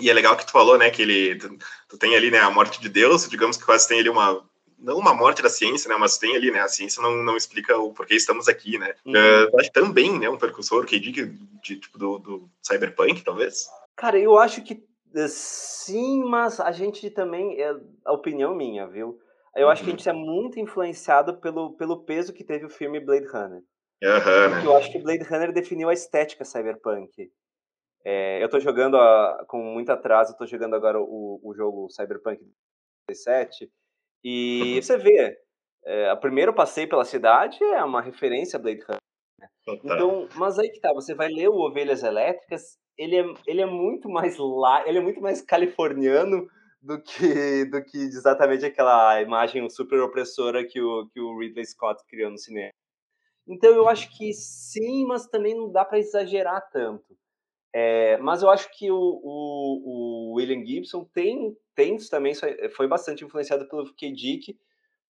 E 0.00 0.10
é 0.10 0.12
legal 0.12 0.36
que 0.36 0.46
tu 0.46 0.52
falou, 0.52 0.76
né? 0.76 0.90
Que 0.90 1.02
ele. 1.02 1.36
Tu, 1.36 1.58
tu, 1.88 1.98
tem 1.98 2.16
ali, 2.16 2.30
né? 2.30 2.40
A 2.40 2.50
morte 2.50 2.80
de 2.80 2.88
Deus, 2.88 3.28
digamos 3.28 3.56
que 3.56 3.64
quase 3.64 3.86
tem 3.86 4.00
ali 4.00 4.08
uma. 4.08 4.44
Não 4.80 4.96
uma 4.96 5.12
morte 5.12 5.42
da 5.42 5.50
ciência, 5.50 5.88
né? 5.88 5.96
Mas 5.96 6.18
tem 6.18 6.36
ali, 6.36 6.50
né? 6.50 6.60
A 6.60 6.68
ciência 6.68 7.02
não, 7.02 7.16
não 7.22 7.36
explica 7.36 7.76
o 7.76 7.92
porquê 7.92 8.14
estamos 8.14 8.48
aqui, 8.48 8.78
né? 8.78 8.94
Uhum. 9.04 9.58
acho 9.58 9.72
também, 9.72 10.16
né? 10.18 10.28
Um 10.28 10.36
precursor, 10.36 10.86
KG, 10.86 11.10
de, 11.10 11.26
de, 11.62 11.76
tipo, 11.76 11.98
do, 11.98 12.18
do 12.18 12.50
cyberpunk, 12.62 13.22
talvez. 13.22 13.66
Cara, 13.96 14.18
eu 14.18 14.38
acho 14.38 14.62
que 14.62 14.80
Sim, 15.28 16.24
mas 16.24 16.60
a 16.60 16.70
gente 16.70 17.10
também, 17.10 17.60
é 17.60 17.74
a 18.04 18.12
opinião 18.12 18.54
minha, 18.54 18.86
viu? 18.86 19.18
Eu 19.54 19.68
acho 19.68 19.82
que 19.82 19.90
a 19.90 19.92
uhum. 19.92 19.98
gente 19.98 20.08
é 20.08 20.12
muito 20.12 20.60
influenciado 20.60 21.38
pelo, 21.40 21.76
pelo 21.76 22.04
peso 22.04 22.32
que 22.32 22.44
teve 22.44 22.66
o 22.66 22.70
filme 22.70 23.00
Blade 23.00 23.26
Runner. 23.26 23.62
Uhum, 24.00 24.64
eu 24.64 24.76
acho 24.76 24.92
que 24.92 24.98
Blade 24.98 25.24
Runner 25.24 25.52
definiu 25.52 25.88
a 25.88 25.92
estética 25.92 26.44
cyberpunk. 26.44 27.32
É, 28.04 28.42
eu 28.42 28.48
tô 28.48 28.60
jogando, 28.60 28.96
a, 28.96 29.44
com 29.48 29.58
muito 29.62 29.90
atraso, 29.90 30.32
eu 30.32 30.36
tô 30.36 30.46
jogando 30.46 30.74
agora 30.74 31.00
o, 31.00 31.40
o 31.42 31.54
jogo 31.54 31.88
Cyberpunk 31.90 32.40
17, 33.08 33.68
e 34.22 34.74
uhum. 34.76 34.82
você 34.82 34.96
vê, 34.96 35.36
é, 35.84 36.12
o 36.12 36.20
primeiro 36.20 36.54
passeio 36.54 36.88
pela 36.88 37.04
cidade 37.04 37.62
é 37.62 37.82
uma 37.82 38.00
referência 38.00 38.56
a 38.56 38.62
Blade 38.62 38.82
Runner. 38.82 39.00
Né? 39.40 39.48
Então, 39.66 40.28
mas 40.36 40.58
aí 40.58 40.70
que 40.70 40.80
tá, 40.80 40.92
você 40.92 41.14
vai 41.14 41.28
ler 41.28 41.48
o 41.48 41.56
Ovelhas 41.56 42.02
Elétricas 42.02 42.78
ele 42.98 43.16
é, 43.16 43.34
ele 43.46 43.62
é 43.62 43.66
muito 43.66 44.08
mais 44.08 44.36
lá, 44.36 44.86
ele 44.86 44.98
é 44.98 45.00
muito 45.00 45.20
mais 45.20 45.40
californiano 45.40 46.48
do 46.82 47.00
que 47.00 47.64
do 47.66 47.82
que 47.84 47.98
exatamente 47.98 48.64
aquela 48.66 49.22
imagem 49.22 49.68
super 49.70 50.00
opressora 50.00 50.66
que 50.66 50.80
o, 50.80 51.08
que 51.08 51.20
o 51.20 51.38
Ridley 51.38 51.64
Scott 51.64 52.02
criou 52.08 52.30
no 52.30 52.38
cinema. 52.38 52.72
Então 53.46 53.70
eu 53.70 53.88
acho 53.88 54.14
que 54.16 54.32
sim, 54.34 55.06
mas 55.06 55.26
também 55.26 55.54
não 55.56 55.70
dá 55.72 55.84
para 55.84 55.98
exagerar 55.98 56.68
tanto. 56.70 57.16
É, 57.72 58.16
mas 58.18 58.42
eu 58.42 58.50
acho 58.50 58.70
que 58.76 58.90
o, 58.90 58.96
o, 58.96 60.30
o, 60.30 60.34
William 60.34 60.64
Gibson 60.64 61.04
tem, 61.12 61.56
tem 61.74 61.96
também 62.10 62.32
foi 62.74 62.88
bastante 62.88 63.24
influenciado 63.24 63.68
pelo 63.68 63.94
K. 63.94 64.12
Dick 64.12 64.58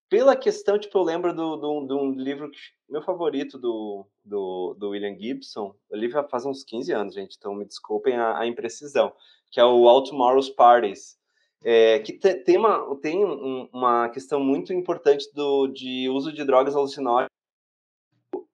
pela 0.09 0.37
questão, 0.37 0.79
tipo, 0.79 0.99
eu 0.99 1.03
lembro 1.03 1.31
de 1.31 1.37
do, 1.37 1.57
do, 1.87 1.99
um 1.99 2.12
livro 2.12 2.51
que, 2.51 2.59
meu 2.88 3.03
favorito 3.03 3.59
do, 3.59 4.07
do, 4.25 4.75
do 4.79 4.90
William 4.90 5.16
Gibson, 5.18 5.75
o 5.90 5.97
livro 5.97 6.27
faz 6.29 6.47
uns 6.47 6.64
15 6.64 6.92
anos, 6.92 7.14
gente, 7.14 7.37
então 7.37 7.55
me 7.55 7.64
desculpem 7.64 8.16
a, 8.16 8.38
a 8.38 8.47
imprecisão, 8.47 9.12
que 9.51 9.61
é 9.61 9.64
o 9.64 9.88
All 9.88 10.03
Tomorrow's 10.03 10.51
Parties, 10.51 11.18
é, 11.62 11.99
que 12.01 12.12
te, 12.12 12.35
tem, 12.35 12.57
uma, 12.57 12.97
tem 13.01 13.25
um, 13.25 13.68
uma 13.73 14.09
questão 14.09 14.40
muito 14.40 14.73
importante 14.73 15.27
do, 15.35 15.66
de 15.66 16.09
uso 16.09 16.33
de 16.33 16.44
drogas 16.44 16.75
alucinógenas, 16.75 17.29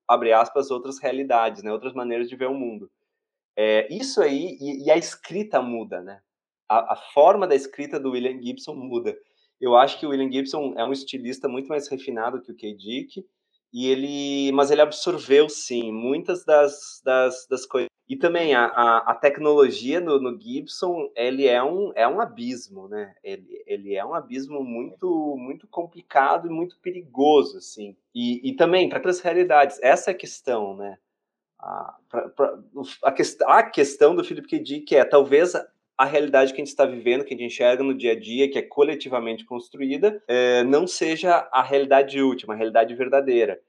abre 0.08 0.32
aspas, 0.32 0.70
outras 0.70 0.98
realidades, 0.98 1.62
né, 1.62 1.72
outras 1.72 1.94
maneiras 1.94 2.28
de 2.28 2.36
ver 2.36 2.48
o 2.48 2.54
mundo. 2.54 2.90
É, 3.56 3.86
isso 3.92 4.20
aí, 4.20 4.56
e, 4.60 4.86
e, 4.86 4.90
a 4.90 4.96
escrita 4.96 5.62
muda, 5.62 6.00
né? 6.00 6.20
A, 6.68 6.94
a 6.94 6.96
forma 6.96 7.46
da 7.46 7.54
escrita 7.54 8.00
do 8.00 8.10
William 8.10 8.40
Gibson 8.42 8.74
muda. 8.74 9.16
Eu 9.60 9.76
acho 9.76 9.98
que 9.98 10.06
o 10.06 10.10
William 10.10 10.30
Gibson 10.30 10.74
é 10.76 10.84
um 10.84 10.92
estilista 10.92 11.48
muito 11.48 11.68
mais 11.68 11.88
refinado 11.88 12.40
que 12.42 12.52
o 12.52 12.56
K. 12.56 12.74
Dick, 12.74 13.24
e 13.72 13.88
ele, 13.88 14.52
mas 14.52 14.70
ele 14.70 14.80
absorveu 14.80 15.48
sim 15.48 15.90
muitas 15.90 16.44
das, 16.44 17.02
das, 17.04 17.46
das 17.50 17.66
coisas. 17.66 17.88
E 18.08 18.16
também 18.16 18.54
a, 18.54 18.66
a, 18.66 18.98
a 19.10 19.14
tecnologia 19.14 20.00
no, 20.00 20.20
no, 20.20 20.38
Gibson, 20.38 21.10
ele 21.16 21.46
é 21.46 21.62
um, 21.62 21.90
é 21.96 22.06
um 22.06 22.20
abismo, 22.20 22.86
né? 22.86 23.14
Ele, 23.24 23.64
ele 23.66 23.94
é 23.94 24.04
um 24.04 24.14
abismo 24.14 24.62
muito 24.62 25.36
muito 25.38 25.66
complicado 25.66 26.46
e 26.46 26.50
muito 26.50 26.78
perigoso, 26.80 27.56
assim. 27.58 27.96
E, 28.14 28.48
e 28.48 28.54
também 28.54 28.88
para 28.88 28.98
outras 28.98 29.20
realidades, 29.20 29.80
essa 29.82 30.10
é 30.10 30.14
a 30.14 30.16
questão, 30.16 30.76
né? 30.76 30.98
A, 31.58 31.96
pra, 32.10 32.28
pra, 32.28 32.58
a, 33.02 33.10
quest, 33.10 33.40
a 33.42 33.62
questão 33.62 34.14
do 34.14 34.22
Philip 34.22 34.46
K. 34.46 34.58
Dick 34.60 34.94
é 34.94 35.04
talvez 35.04 35.54
a 35.96 36.04
realidade 36.04 36.52
que 36.52 36.60
a 36.60 36.64
gente 36.64 36.72
está 36.72 36.84
vivendo, 36.84 37.24
que 37.24 37.34
a 37.34 37.36
gente 37.36 37.46
enxerga 37.46 37.82
no 37.82 37.94
dia 37.94 38.12
a 38.12 38.18
dia, 38.18 38.50
que 38.50 38.58
é 38.58 38.62
coletivamente 38.62 39.44
construída, 39.44 40.22
é, 40.26 40.64
não 40.64 40.86
seja 40.86 41.48
a 41.52 41.62
realidade 41.62 42.20
última, 42.20 42.54
a 42.54 42.56
realidade 42.56 42.94
verdadeira. 42.94 43.60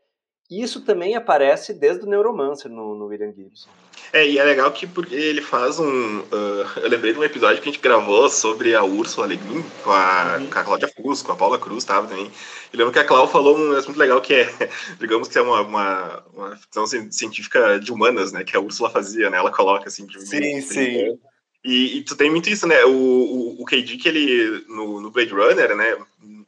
Isso 0.50 0.82
também 0.82 1.16
aparece 1.16 1.74
desde 1.74 2.06
o 2.06 2.10
Neuromancer 2.10 2.70
no, 2.70 2.94
no 2.94 3.08
William 3.08 3.34
Gibson. 3.34 3.68
É, 4.14 4.28
e 4.28 4.38
é 4.38 4.44
legal 4.44 4.72
que 4.72 4.86
porque 4.86 5.16
ele 5.16 5.42
faz 5.42 5.80
um. 5.80 6.20
Uh, 6.20 6.80
eu 6.80 6.88
lembrei 6.88 7.14
de 7.14 7.20
um 7.20 7.24
episódio 7.24 7.62
que 7.62 7.68
a 7.68 7.72
gente 7.72 7.82
gravou 7.82 8.30
sobre 8.30 8.76
a 8.76 8.84
Úrsula 8.84 9.26
Le 9.26 9.38
Guin, 9.38 9.64
com 9.84 9.92
a, 9.92 10.38
uhum. 10.40 10.48
com 10.48 10.60
a 10.60 10.64
Cláudia 10.64 10.88
Fus, 10.88 11.24
com 11.24 11.32
a 11.32 11.36
Paula 11.36 11.58
Cruz, 11.58 11.84
tava 11.84 12.08
também. 12.08 12.32
E 12.72 12.78
lembro 12.78 12.94
que 12.94 13.00
a 13.00 13.04
Cláudia 13.04 13.32
falou 13.32 13.58
um 13.58 13.70
negócio 13.70 13.90
muito 13.90 14.00
legal 14.00 14.22
que 14.22 14.36
é, 14.36 14.48
digamos 15.00 15.28
que 15.28 15.38
é 15.38 15.42
uma, 15.42 15.62
uma, 15.62 16.24
uma 16.32 16.58
ficção 16.58 16.86
científica 16.86 17.80
de 17.80 17.92
humanas, 17.92 18.32
né? 18.32 18.44
Que 18.44 18.56
a 18.56 18.60
Úrsula 18.60 18.92
fazia, 18.92 19.32
né? 19.32 19.38
Ela 19.38 19.52
coloca 19.52 19.88
assim. 19.88 20.06
De 20.06 20.22
sim, 20.22 20.62
sim. 20.62 21.20
E, 21.66 21.98
e, 21.98 22.04
tu 22.04 22.16
tem 22.16 22.30
muito 22.30 22.48
isso, 22.48 22.68
né? 22.68 22.86
O, 22.86 22.92
o, 22.92 23.62
o 23.62 23.66
KD 23.66 23.98
que 23.98 24.08
ele, 24.08 24.64
no, 24.68 25.02
no 25.02 25.10
Blade 25.10 25.34
Runner, 25.34 25.76
né? 25.76 25.98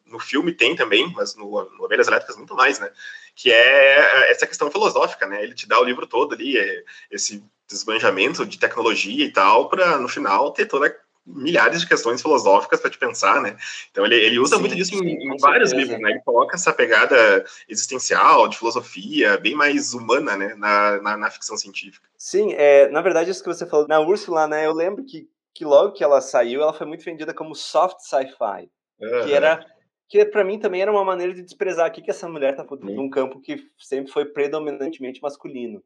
No 0.06 0.20
filme 0.20 0.54
tem 0.54 0.76
também, 0.76 1.12
mas 1.12 1.36
no, 1.36 1.44
no 1.76 1.84
Ovelhas 1.84 2.08
Elétricas 2.08 2.38
muito 2.38 2.54
mais, 2.54 2.78
né? 2.78 2.92
Que 3.36 3.52
é 3.52 4.32
essa 4.32 4.46
questão 4.46 4.70
filosófica, 4.70 5.26
né? 5.26 5.44
Ele 5.44 5.56
te 5.56 5.68
dá 5.68 5.80
o 5.80 5.84
livro 5.84 6.06
todo 6.06 6.36
ali, 6.36 6.56
é 6.56 6.84
esse 7.10 7.44
desbanjamento 7.68 8.46
de 8.46 8.60
tecnologia 8.60 9.26
e 9.26 9.32
tal, 9.32 9.68
para 9.68 9.98
no 9.98 10.08
final 10.08 10.52
ter 10.52 10.68
toda 10.68 10.96
milhares 11.28 11.82
de 11.82 11.88
questões 11.88 12.22
filosóficas 12.22 12.80
para 12.80 12.90
te 12.90 12.98
pensar, 12.98 13.42
né? 13.42 13.58
Então 13.92 14.06
ele, 14.06 14.16
ele 14.16 14.40
usa 14.40 14.56
sim, 14.56 14.62
muito 14.62 14.76
disso 14.76 14.98
sim, 14.98 15.06
em, 15.06 15.36
em 15.36 15.38
vários 15.38 15.72
certeza. 15.72 15.76
livros, 15.76 16.02
né? 16.02 16.12
Ele 16.12 16.22
coloca 16.22 16.56
essa 16.56 16.72
pegada 16.72 17.46
existencial, 17.68 18.48
de 18.48 18.58
filosofia, 18.58 19.38
bem 19.38 19.54
mais 19.54 19.94
humana, 19.94 20.38
né? 20.38 20.56
Na, 20.56 21.02
na, 21.02 21.18
na 21.18 21.30
ficção 21.30 21.58
científica. 21.58 22.08
Sim, 22.18 22.54
é, 22.54 22.88
na 22.90 23.02
verdade 23.02 23.30
isso 23.30 23.44
que 23.44 23.54
você 23.54 23.66
falou 23.66 23.88
na 23.88 24.00
Úrsula, 24.00 24.48
né? 24.48 24.66
Eu 24.66 24.74
lembro 24.74 25.04
que, 25.04 25.28
que 25.54 25.66
logo 25.66 25.92
que 25.92 26.04
ela 26.04 26.22
saiu, 26.22 26.62
ela 26.62 26.74
foi 26.74 26.88
muito 26.88 27.04
vendida 27.04 27.34
como 27.34 27.54
soft 27.54 28.00
sci-fi, 28.00 28.70
uhum. 29.00 29.26
que 29.26 29.34
era 29.34 29.66
que 30.10 30.24
para 30.26 30.44
mim 30.44 30.58
também 30.58 30.82
era 30.82 30.92
uma 30.92 31.04
maneira 31.04 31.34
de 31.34 31.44
desprezar 31.44 31.86
aqui 31.86 32.02
que 32.02 32.10
essa 32.10 32.30
mulher 32.30 32.56
tá 32.56 32.66
num 32.82 33.10
campo 33.10 33.42
que 33.42 33.70
sempre 33.78 34.12
foi 34.12 34.26
predominantemente 34.26 35.22
masculino. 35.22 35.84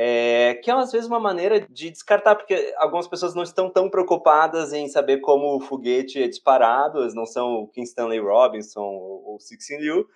É, 0.00 0.54
que 0.62 0.70
é 0.70 0.74
às 0.74 0.92
vezes 0.92 1.08
uma 1.08 1.18
maneira 1.18 1.60
de 1.60 1.90
descartar, 1.90 2.36
porque 2.36 2.72
algumas 2.76 3.08
pessoas 3.08 3.34
não 3.34 3.42
estão 3.42 3.68
tão 3.68 3.90
preocupadas 3.90 4.72
em 4.72 4.86
saber 4.86 5.18
como 5.18 5.56
o 5.56 5.60
foguete 5.60 6.22
é 6.22 6.28
disparado, 6.28 7.00
eles 7.00 7.14
não 7.14 7.26
são 7.26 7.54
o 7.54 7.68
King 7.68 7.88
Stanley 7.88 8.20
Robinson 8.20 8.80
ou 8.80 9.34
o 9.34 9.40
Cixin 9.40 9.78
Liu, 9.78 10.06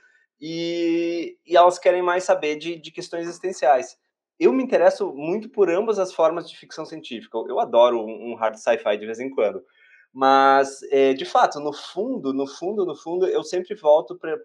e, 0.40 1.36
e 1.44 1.56
elas 1.56 1.80
querem 1.80 2.00
mais 2.00 2.22
saber 2.22 2.56
de, 2.56 2.76
de 2.76 2.92
questões 2.92 3.26
existenciais. 3.26 3.98
Eu 4.38 4.52
me 4.52 4.62
interesso 4.62 5.12
muito 5.12 5.48
por 5.48 5.68
ambas 5.68 5.98
as 5.98 6.12
formas 6.12 6.48
de 6.48 6.56
ficção 6.56 6.84
científica. 6.84 7.38
Eu 7.48 7.58
adoro 7.58 8.00
um, 8.00 8.32
um 8.32 8.34
hard 8.36 8.56
sci-fi 8.56 8.96
de 8.96 9.06
vez 9.06 9.18
em 9.18 9.30
quando. 9.30 9.64
Mas, 10.12 10.82
é, 10.90 11.12
de 11.12 11.24
fato, 11.24 11.58
no 11.58 11.72
fundo, 11.72 12.32
no 12.32 12.46
fundo, 12.46 12.84
no 12.84 12.94
fundo, 12.94 13.26
eu 13.26 13.42
sempre 13.42 13.74
volto 13.74 14.16
para 14.16 14.38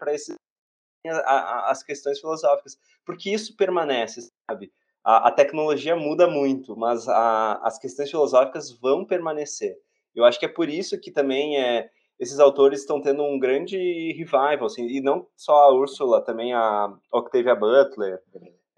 as 1.66 1.82
questões 1.82 2.18
filosóficas, 2.18 2.76
porque 3.04 3.30
isso 3.30 3.56
permanece, 3.56 4.32
sabe? 4.50 4.72
A, 5.04 5.28
a 5.28 5.30
tecnologia 5.30 5.96
muda 5.96 6.28
muito, 6.28 6.76
mas 6.76 7.08
a, 7.08 7.54
as 7.62 7.78
questões 7.78 8.10
filosóficas 8.10 8.70
vão 8.70 9.04
permanecer. 9.04 9.76
Eu 10.14 10.24
acho 10.24 10.38
que 10.38 10.46
é 10.46 10.48
por 10.48 10.68
isso 10.68 11.00
que 11.00 11.10
também 11.10 11.58
é, 11.58 11.88
esses 12.18 12.40
autores 12.40 12.80
estão 12.80 13.00
tendo 13.00 13.22
um 13.22 13.38
grande 13.38 14.12
revival, 14.12 14.66
assim, 14.66 14.86
e 14.86 15.00
não 15.00 15.26
só 15.36 15.54
a 15.54 15.72
Úrsula, 15.72 16.24
também 16.24 16.52
a 16.52 16.92
Octavia 17.12 17.54
Butler, 17.54 18.20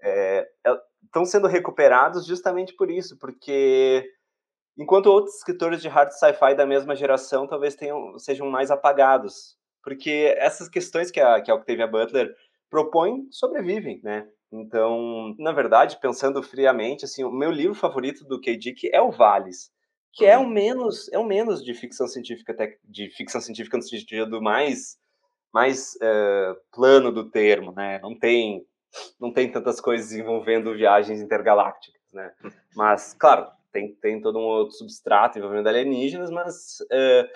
é, 0.01 0.47
estão 1.03 1.25
sendo 1.25 1.47
recuperados 1.47 2.25
justamente 2.25 2.73
por 2.75 2.89
isso, 2.89 3.17
porque 3.17 4.07
enquanto 4.77 5.07
outros 5.07 5.35
escritores 5.37 5.81
de 5.81 5.87
hard 5.87 6.11
sci-fi 6.11 6.55
da 6.55 6.65
mesma 6.65 6.95
geração 6.95 7.47
talvez 7.47 7.75
tenham, 7.75 8.17
sejam 8.19 8.49
mais 8.49 8.69
apagados, 8.69 9.57
porque 9.83 10.35
essas 10.37 10.69
questões 10.69 11.09
que 11.09 11.19
a, 11.19 11.41
que 11.41 11.49
a 11.49 11.55
Octavia 11.55 11.87
Butler 11.87 12.33
propõe 12.69 13.27
sobrevivem, 13.31 13.99
né? 14.03 14.27
Então, 14.51 15.33
na 15.39 15.53
verdade, 15.53 15.97
pensando 16.01 16.43
friamente, 16.43 17.05
assim, 17.05 17.23
o 17.23 17.31
meu 17.31 17.49
livro 17.49 17.73
favorito 17.73 18.25
do 18.25 18.39
K. 18.39 18.57
Dick 18.57 18.89
é 18.93 19.01
o 19.01 19.11
Vales, 19.11 19.71
que 20.13 20.25
é 20.25 20.37
o 20.37 20.41
uhum. 20.41 20.49
menos, 20.49 21.11
é 21.13 21.17
o 21.17 21.23
menos 21.23 21.63
de 21.63 21.73
ficção 21.73 22.05
científica, 22.05 22.53
de 22.83 23.09
ficção 23.11 23.39
científica 23.39 23.77
no 23.77 23.83
sentido 23.83 24.41
mais, 24.41 24.97
mais 25.53 25.95
uh, 25.95 26.55
plano 26.73 27.11
do 27.13 27.29
termo, 27.29 27.71
né? 27.71 27.99
Não 27.99 28.17
tem, 28.17 28.65
não 29.19 29.31
tem 29.31 29.49
tantas 29.49 29.79
coisas 29.79 30.11
envolvendo 30.11 30.73
viagens 30.73 31.21
intergalácticas, 31.21 32.01
né? 32.11 32.33
Mas, 32.75 33.13
claro, 33.13 33.47
tem, 33.71 33.95
tem 33.95 34.21
todo 34.21 34.37
um 34.37 34.43
outro 34.43 34.75
substrato 34.75 35.39
envolvendo 35.39 35.67
alienígenas, 35.67 36.29
mas 36.29 36.81
uh, 36.81 37.29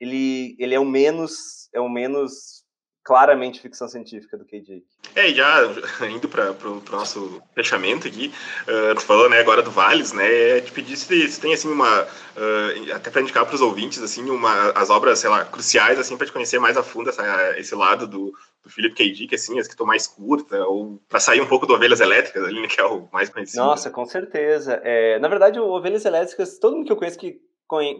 ele, 0.00 0.56
ele 0.58 0.74
é 0.74 0.80
o 0.80 0.84
menos, 0.84 1.68
é 1.74 1.80
o 1.80 1.90
menos 1.90 2.63
claramente 3.04 3.60
ficção 3.60 3.86
científica 3.86 4.36
do 4.38 4.46
K.J. 4.46 4.82
É, 5.14 5.28
e 5.28 5.34
já 5.34 5.60
indo 6.10 6.26
para 6.26 6.50
o 6.50 6.82
nosso 6.90 7.40
fechamento 7.54 8.08
aqui, 8.08 8.32
uh, 8.66 8.94
tu 8.94 9.02
falou 9.02 9.28
né, 9.28 9.38
agora 9.38 9.62
do 9.62 9.70
Vales, 9.70 10.12
né, 10.12 10.60
te 10.62 10.72
pedir 10.72 10.96
se, 10.96 11.28
se 11.28 11.40
tem 11.40 11.52
assim 11.52 11.68
uma, 11.68 12.02
uh, 12.02 12.94
até 12.94 13.10
para 13.10 13.20
indicar 13.20 13.44
para 13.44 13.54
os 13.54 13.60
ouvintes, 13.60 14.02
assim, 14.02 14.28
uma, 14.30 14.70
as 14.70 14.88
obras, 14.88 15.18
sei 15.18 15.28
lá, 15.28 15.44
cruciais, 15.44 15.98
assim, 15.98 16.16
para 16.16 16.26
te 16.26 16.32
conhecer 16.32 16.58
mais 16.58 16.78
a 16.78 16.82
fundo 16.82 17.10
essa, 17.10 17.58
esse 17.58 17.74
lado 17.74 18.06
do, 18.06 18.32
do 18.62 18.70
Philip 18.70 18.94
K. 18.94 19.12
Dick, 19.12 19.34
assim, 19.34 19.58
as 19.58 19.66
que 19.66 19.74
estão 19.74 19.86
mais 19.86 20.06
curta, 20.06 20.64
ou 20.64 20.98
para 21.06 21.20
sair 21.20 21.42
um 21.42 21.46
pouco 21.46 21.66
do 21.66 21.74
Ovelhas 21.74 22.00
Elétricas 22.00 22.42
ali, 22.42 22.62
né, 22.62 22.68
que 22.68 22.80
é 22.80 22.84
o 22.84 23.06
mais 23.12 23.28
conhecido. 23.28 23.62
Nossa, 23.62 23.90
com 23.90 24.06
certeza. 24.06 24.80
É, 24.82 25.18
na 25.18 25.28
verdade, 25.28 25.60
o 25.60 25.68
Ovelhas 25.68 26.06
Elétricas, 26.06 26.58
todo 26.58 26.74
mundo 26.74 26.86
que 26.86 26.92
eu 26.92 26.96
conheço 26.96 27.18
que 27.18 27.38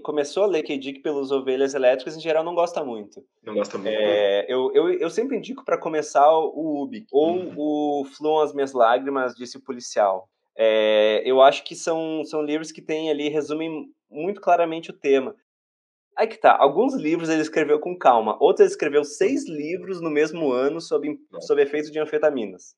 começou 0.02 0.44
a 0.44 0.46
ler 0.46 0.62
K-Dick 0.62 1.00
pelos 1.00 1.30
ovelhas 1.30 1.74
elétricas, 1.74 2.16
em 2.16 2.20
geral 2.20 2.44
não 2.44 2.54
gosta 2.54 2.84
muito. 2.84 3.24
Não 3.42 3.54
gosta 3.54 3.78
muito. 3.78 3.90
É, 3.90 4.46
eu, 4.48 4.70
eu, 4.74 4.90
eu 4.90 5.10
sempre 5.10 5.36
indico 5.36 5.64
para 5.64 5.78
começar 5.78 6.28
o 6.30 6.82
Ubik, 6.82 7.06
ou 7.10 7.36
uhum. 7.36 7.54
o 7.56 8.04
Fluam 8.04 8.42
as 8.42 8.54
Minhas 8.54 8.72
Lágrimas, 8.72 9.34
disse 9.34 9.56
o 9.56 9.62
policial. 9.62 10.28
É, 10.56 11.22
eu 11.24 11.40
acho 11.40 11.64
que 11.64 11.74
são, 11.74 12.22
são 12.24 12.42
livros 12.42 12.70
que 12.70 12.82
têm 12.82 13.10
ali, 13.10 13.28
resumem 13.28 13.86
muito 14.10 14.40
claramente 14.40 14.90
o 14.90 14.98
tema. 14.98 15.34
Aí 16.16 16.28
que 16.28 16.36
tá, 16.36 16.56
alguns 16.56 16.94
livros 16.94 17.28
ele 17.28 17.42
escreveu 17.42 17.80
com 17.80 17.98
calma, 17.98 18.36
outros 18.40 18.60
ele 18.60 18.70
escreveu 18.70 19.02
seis 19.02 19.48
livros 19.48 20.00
no 20.00 20.10
mesmo 20.10 20.52
ano 20.52 20.80
sob, 20.80 21.18
sob 21.40 21.60
efeito 21.60 21.90
de 21.90 21.98
anfetaminas. 21.98 22.76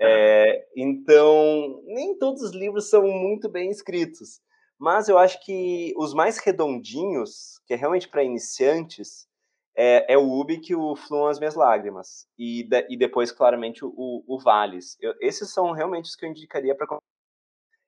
É, 0.00 0.66
então, 0.76 1.82
nem 1.84 2.16
todos 2.16 2.42
os 2.42 2.52
livros 2.52 2.88
são 2.88 3.02
muito 3.02 3.48
bem 3.48 3.70
escritos. 3.70 4.40
Mas 4.80 5.10
eu 5.10 5.18
acho 5.18 5.38
que 5.44 5.92
os 5.94 6.14
mais 6.14 6.38
redondinhos, 6.38 7.60
que 7.66 7.74
é 7.74 7.76
realmente 7.76 8.08
para 8.08 8.24
iniciantes, 8.24 9.28
é, 9.76 10.14
é, 10.14 10.16
o 10.16 10.40
Ubi 10.40 10.58
que 10.58 10.74
o 10.74 10.96
Fluam 10.96 11.28
as 11.28 11.38
Minhas 11.38 11.54
Lágrimas. 11.54 12.26
E, 12.38 12.64
de, 12.64 12.86
e 12.88 12.96
depois, 12.96 13.30
claramente, 13.30 13.84
o, 13.84 14.24
o 14.26 14.38
Vales. 14.40 14.96
Eu, 14.98 15.14
esses 15.20 15.52
são 15.52 15.72
realmente 15.72 16.06
os 16.06 16.16
que 16.16 16.24
eu 16.24 16.30
indicaria 16.30 16.74
para. 16.74 16.98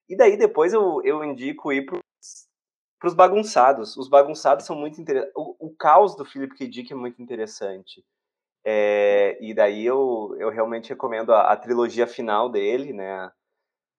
E 0.06 0.14
daí 0.14 0.36
depois 0.36 0.74
eu, 0.74 1.00
eu 1.02 1.24
indico 1.24 1.72
ir 1.72 1.86
para 1.86 1.98
os 3.08 3.14
bagunçados. 3.14 3.96
Os 3.96 4.08
bagunçados 4.08 4.66
são 4.66 4.76
muito 4.76 5.00
interessantes. 5.00 5.34
O, 5.34 5.68
o, 5.68 5.74
caos 5.74 6.14
do 6.14 6.26
Philip 6.26 6.54
K. 6.54 6.68
Dick 6.68 6.92
é 6.92 6.96
muito 6.96 7.22
interessante. 7.22 8.04
É, 8.64 9.38
e 9.40 9.54
daí 9.54 9.84
eu, 9.86 10.36
eu 10.38 10.50
realmente 10.50 10.90
recomendo 10.90 11.32
a, 11.32 11.52
a 11.52 11.56
trilogia 11.56 12.06
final 12.06 12.50
dele, 12.50 12.92
né? 12.92 13.32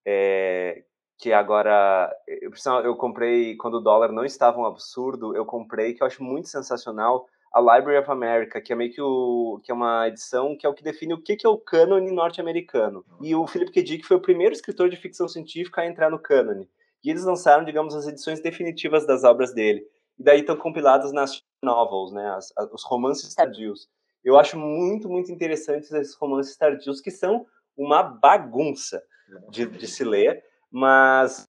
É, 0.05 0.83
que 1.17 1.31
agora 1.31 2.11
eu, 2.27 2.51
eu 2.83 2.95
comprei 2.95 3.55
quando 3.55 3.75
o 3.75 3.81
dólar 3.81 4.11
não 4.11 4.25
estava 4.25 4.59
um 4.59 4.65
absurdo, 4.65 5.35
eu 5.35 5.45
comprei 5.45 5.93
que 5.93 6.03
eu 6.03 6.07
acho 6.07 6.23
muito 6.23 6.47
sensacional 6.49 7.27
a 7.53 7.59
Library 7.59 7.99
of 7.99 8.09
America, 8.09 8.59
que 8.59 8.73
é 8.73 8.75
meio 8.75 8.91
que 8.91 9.01
o 9.01 9.61
que 9.63 9.71
é 9.71 9.75
uma 9.75 10.07
edição 10.07 10.57
que 10.57 10.65
é 10.65 10.69
o 10.69 10.73
que 10.73 10.83
define 10.83 11.13
o 11.13 11.21
que 11.21 11.35
que 11.35 11.45
é 11.45 11.49
o 11.49 11.57
cânone 11.57 12.11
norte-americano. 12.11 13.05
E 13.21 13.35
o 13.35 13.45
Philip 13.45 13.71
K. 13.71 13.83
Dick 13.83 14.07
foi 14.07 14.17
o 14.17 14.21
primeiro 14.21 14.53
escritor 14.53 14.89
de 14.89 14.97
ficção 14.97 15.27
científica 15.27 15.81
a 15.81 15.85
entrar 15.85 16.09
no 16.09 16.17
cânone. 16.17 16.67
E 17.03 17.11
eles 17.11 17.23
lançaram, 17.23 17.63
digamos, 17.63 17.93
as 17.95 18.07
edições 18.07 18.41
definitivas 18.41 19.05
das 19.05 19.23
obras 19.23 19.53
dele. 19.53 19.85
E 20.17 20.23
daí 20.23 20.39
estão 20.39 20.55
compilados 20.55 21.11
nas 21.11 21.43
novels, 21.61 22.11
né, 22.11 22.27
as, 22.35 22.51
as, 22.57 22.71
os 22.71 22.83
romances 22.83 23.33
tardios. 23.35 23.87
Eu 24.23 24.39
acho 24.39 24.57
muito, 24.57 25.07
muito 25.07 25.31
interessantes 25.31 25.91
esses 25.91 26.15
romances 26.15 26.57
tardios 26.57 27.01
que 27.01 27.11
são 27.11 27.45
uma 27.77 28.01
bagunça 28.01 29.03
de, 29.49 29.65
de 29.65 29.87
se 29.87 30.03
ler 30.03 30.43
mas 30.73 31.47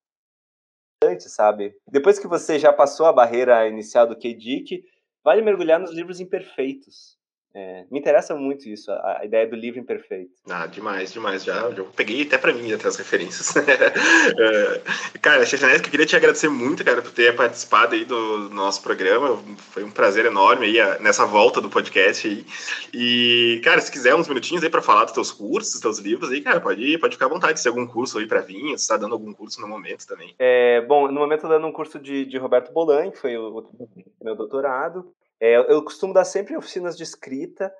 sabe? 1.28 1.74
Depois 1.88 2.18
que 2.18 2.26
você 2.26 2.58
já 2.58 2.72
passou 2.72 3.06
a 3.06 3.12
barreira 3.12 3.66
inicial 3.66 4.06
do 4.06 4.16
K-Dick, 4.16 4.84
vale 5.22 5.42
mergulhar 5.42 5.80
nos 5.80 5.92
livros 5.92 6.20
imperfeitos. 6.20 7.18
É, 7.56 7.84
me 7.88 8.00
interessa 8.00 8.34
muito 8.34 8.68
isso, 8.68 8.90
a, 8.90 9.20
a, 9.20 9.24
ideia 9.24 9.46
do 9.46 9.54
livro 9.54 9.78
imperfeito. 9.78 10.32
Ah, 10.50 10.66
demais, 10.66 11.12
demais. 11.12 11.44
Já, 11.44 11.70
já 11.70 11.84
peguei 11.94 12.22
até 12.22 12.36
para 12.36 12.52
mim 12.52 12.72
até 12.72 12.88
as 12.88 12.96
referências. 12.96 13.54
é, 13.56 14.80
cara, 15.20 15.46
que 15.46 15.54
eu 15.54 15.90
queria 15.90 16.04
te 16.04 16.16
agradecer 16.16 16.48
muito, 16.48 16.84
cara, 16.84 17.00
por 17.00 17.12
ter 17.12 17.36
participado 17.36 17.94
aí 17.94 18.04
do, 18.04 18.48
do 18.48 18.54
nosso 18.54 18.82
programa. 18.82 19.40
Foi 19.70 19.84
um 19.84 19.90
prazer 19.90 20.26
enorme 20.26 20.66
aí 20.66 21.00
nessa 21.00 21.24
volta 21.26 21.60
do 21.60 21.70
podcast 21.70 22.26
aí. 22.26 22.44
E, 22.92 23.60
cara, 23.62 23.80
se 23.80 23.92
quiser 23.92 24.16
uns 24.16 24.26
minutinhos 24.26 24.64
aí 24.64 24.70
para 24.70 24.82
falar 24.82 25.04
dos 25.04 25.14
teus 25.14 25.30
cursos, 25.30 25.74
dos 25.74 25.80
teus 25.80 25.98
livros 26.00 26.32
aí, 26.32 26.40
cara, 26.40 26.60
pode, 26.60 26.98
pode 26.98 27.14
ficar 27.14 27.26
à 27.26 27.30
vontade. 27.30 27.60
Se 27.60 27.68
algum 27.68 27.86
curso 27.86 28.18
aí 28.18 28.26
para 28.26 28.40
vir, 28.40 28.66
se 28.70 28.82
está 28.82 28.96
dando 28.96 29.12
algum 29.12 29.32
curso 29.32 29.60
no 29.60 29.68
momento 29.68 30.08
também. 30.08 30.34
É, 30.40 30.80
bom, 30.80 31.06
no 31.06 31.20
momento 31.20 31.44
eu 31.44 31.48
tô 31.48 31.54
dando 31.54 31.68
um 31.68 31.72
curso 31.72 32.00
de, 32.00 32.24
de 32.24 32.36
Roberto 32.36 32.72
Bolan, 32.72 33.12
que 33.12 33.18
foi 33.20 33.38
o, 33.38 33.58
o 33.60 34.24
meu 34.24 34.34
doutorado. 34.34 35.14
É, 35.44 35.56
eu 35.56 35.84
costumo 35.84 36.14
dar 36.14 36.24
sempre 36.24 36.56
oficinas 36.56 36.96
de 36.96 37.02
escrita 37.02 37.70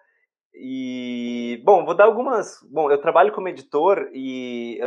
e, 0.53 1.63
bom, 1.65 1.83
vou 1.83 1.95
dar 1.95 2.05
algumas. 2.05 2.61
Bom, 2.71 2.91
eu 2.91 3.01
trabalho 3.01 3.33
como 3.33 3.49
editor 3.49 4.11
e 4.13 4.79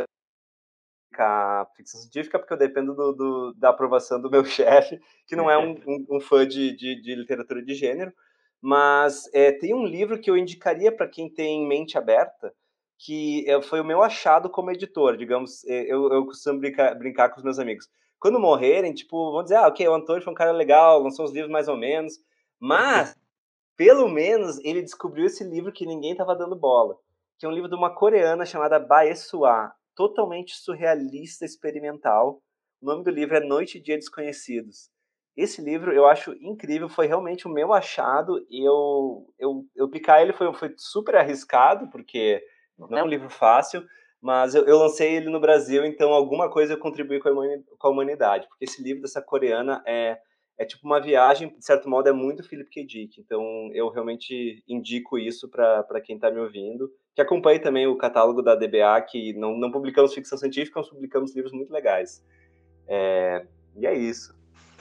a 1.18 1.66
ficção 1.76 2.00
científica 2.00 2.38
porque 2.38 2.52
eu 2.52 2.56
dependo 2.56 2.94
do, 2.94 3.12
do, 3.12 3.54
da 3.54 3.70
aprovação 3.70 4.20
do 4.20 4.30
meu 4.30 4.44
chefe, 4.46 5.00
que 5.26 5.34
não 5.34 5.50
é 5.50 5.58
um, 5.58 5.72
um, 5.88 6.06
um 6.08 6.20
fã 6.20 6.46
de, 6.46 6.70
de, 6.76 7.02
de, 7.02 7.16
literatura 7.16 7.60
de 7.64 7.74
gênero, 7.74 8.12
mas 8.62 9.28
é, 9.34 9.50
tem 9.50 9.74
um 9.74 9.84
livro 9.84 10.20
que 10.20 10.30
eu 10.30 10.36
indicaria 10.36 10.92
para 10.92 11.08
quem 11.08 11.28
tem 11.28 11.66
mente 11.66 11.98
aberta, 11.98 12.54
que 12.96 13.44
é, 13.50 13.60
foi 13.60 13.80
o 13.80 13.84
meu 13.84 14.04
achado 14.04 14.48
como 14.48 14.70
editor, 14.70 15.16
digamos, 15.16 15.64
é, 15.64 15.82
eu, 15.92 16.12
eu 16.12 16.26
costumo 16.26 16.60
brincar, 16.60 16.94
brincar 16.94 17.30
com 17.30 17.38
os 17.38 17.44
meus 17.44 17.58
amigos. 17.58 17.88
Quando 18.20 18.38
morrerem, 18.38 18.94
tipo, 18.94 19.32
vão 19.32 19.42
dizer, 19.42 19.56
ah, 19.56 19.66
ok, 19.66 19.88
o 19.88 19.94
Antônio 19.94 20.22
foi 20.22 20.32
um 20.32 20.36
cara 20.36 20.52
legal, 20.52 21.02
lançou 21.02 21.24
uns 21.24 21.32
livros 21.32 21.50
mais 21.50 21.66
ou 21.66 21.76
menos, 21.76 22.20
mas, 22.60 23.16
pelo 23.76 24.08
menos, 24.08 24.58
ele 24.64 24.82
descobriu 24.82 25.26
esse 25.26 25.44
livro 25.44 25.72
que 25.72 25.86
ninguém 25.86 26.12
estava 26.12 26.34
dando 26.34 26.58
bola, 26.58 26.96
que 27.38 27.46
é 27.46 27.48
um 27.48 27.52
livro 27.52 27.68
de 27.68 27.76
uma 27.76 27.94
coreana 27.94 28.44
chamada 28.44 28.78
Bae 28.78 29.14
Sua, 29.14 29.72
totalmente 29.94 30.54
surrealista 30.56 31.44
experimental. 31.44 32.40
O 32.80 32.86
nome 32.86 33.04
do 33.04 33.10
livro 33.10 33.36
é 33.36 33.40
Noite 33.40 33.78
e 33.78 33.82
Dia 33.82 33.96
Desconhecidos. 33.96 34.90
Esse 35.36 35.62
livro 35.62 35.92
eu 35.92 36.06
acho 36.06 36.32
incrível, 36.40 36.88
foi 36.88 37.06
realmente 37.06 37.46
o 37.46 37.50
meu 37.50 37.72
achado. 37.72 38.44
Eu, 38.50 39.32
eu, 39.38 39.64
eu 39.76 39.88
picar 39.88 40.20
ele 40.20 40.32
foi, 40.32 40.52
foi 40.52 40.74
super 40.76 41.14
arriscado, 41.14 41.88
porque 41.90 42.42
não 42.76 42.98
é 42.98 43.02
um 43.02 43.08
livro 43.08 43.30
fácil, 43.30 43.84
mas 44.20 44.54
eu, 44.54 44.64
eu 44.66 44.78
lancei 44.78 45.14
ele 45.14 45.30
no 45.30 45.40
Brasil, 45.40 45.84
então 45.84 46.12
alguma 46.12 46.50
coisa 46.50 46.72
eu 46.72 46.78
contribuí 46.78 47.20
com 47.20 47.86
a 47.86 47.90
humanidade, 47.90 48.48
porque 48.48 48.64
esse 48.64 48.82
livro 48.82 49.02
dessa 49.02 49.22
coreana 49.22 49.82
é 49.86 50.18
é 50.58 50.64
tipo 50.64 50.84
uma 50.84 51.00
viagem, 51.00 51.54
de 51.56 51.64
certo 51.64 51.88
modo, 51.88 52.08
é 52.08 52.12
muito 52.12 52.42
Philip 52.42 52.68
K. 52.68 52.84
Dick. 52.84 53.20
Então, 53.20 53.70
eu 53.72 53.88
realmente 53.88 54.62
indico 54.68 55.16
isso 55.16 55.48
para 55.48 56.00
quem 56.00 56.16
está 56.16 56.30
me 56.30 56.40
ouvindo. 56.40 56.92
Que 57.14 57.22
acompanhe 57.22 57.60
também 57.60 57.86
o 57.86 57.96
catálogo 57.96 58.42
da 58.42 58.56
DBA, 58.56 59.00
que 59.08 59.32
não, 59.34 59.56
não 59.56 59.70
publicamos 59.70 60.12
ficção 60.12 60.36
científica, 60.36 60.80
mas 60.80 60.90
publicamos 60.90 61.34
livros 61.34 61.52
muito 61.52 61.72
legais. 61.72 62.24
É, 62.88 63.46
e 63.76 63.86
é 63.86 63.94
isso. 63.96 64.37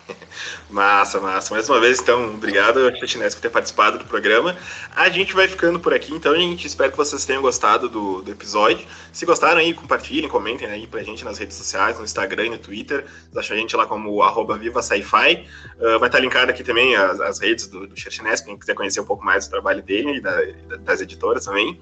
Massa, 0.70 1.20
massa. 1.20 1.54
Mais 1.54 1.70
uma 1.70 1.80
vez, 1.80 2.00
então, 2.00 2.34
obrigado, 2.34 2.94
Chetinés, 2.98 3.34
por 3.34 3.42
ter 3.42 3.50
participado 3.50 3.98
do 3.98 4.06
programa. 4.06 4.56
A 4.96 5.10
gente 5.10 5.34
vai 5.34 5.48
ficando 5.48 5.80
por 5.80 5.94
aqui, 5.94 6.14
então, 6.14 6.36
gente 6.36 6.68
espera 6.68 6.92
que 6.92 6.98
vocês 6.98 7.26
tenham 7.26 7.42
gostado 7.42 7.90
do, 7.90 8.22
do 8.22 8.32
episódio. 8.32 8.86
Se 9.12 9.26
gostaram 9.26 9.60
aí, 9.60 9.74
compartilhem, 9.74 10.30
comentem 10.30 10.68
aí 10.68 10.88
pra 10.88 11.04
gente 11.04 11.24
nas 11.24 11.38
redes 11.38 11.56
sociais, 11.56 11.98
no 11.98 12.06
Instagram 12.06 12.48
e 12.48 12.50
no 12.52 12.58
Twitter. 12.58 13.06
Vocês 13.06 13.38
acham 13.38 13.58
a 13.58 13.60
gente 13.60 13.76
lá 13.76 13.86
como 13.86 14.22
arroba 14.22 14.58
Viva 14.58 14.82
Sci-Fi. 14.82 15.48
Uh, 15.80 16.00
vai 16.00 16.10
estar 16.10 16.20
linkado 16.20 16.52
aqui 16.52 16.64
também 16.64 16.96
as, 16.96 17.20
as 17.20 17.40
redes 17.40 17.68
do, 17.68 17.88
do 17.88 17.96
quem 17.96 18.58
quiser 18.58 18.76
conhecer 18.76 19.00
um 19.00 19.06
pouco 19.06 19.24
mais 19.24 19.48
do 19.48 19.52
trabalho 19.52 19.82
dele 19.82 20.18
e 20.18 20.22
da, 20.22 20.36
das 20.80 21.02
editoras 21.02 21.46
também. 21.46 21.80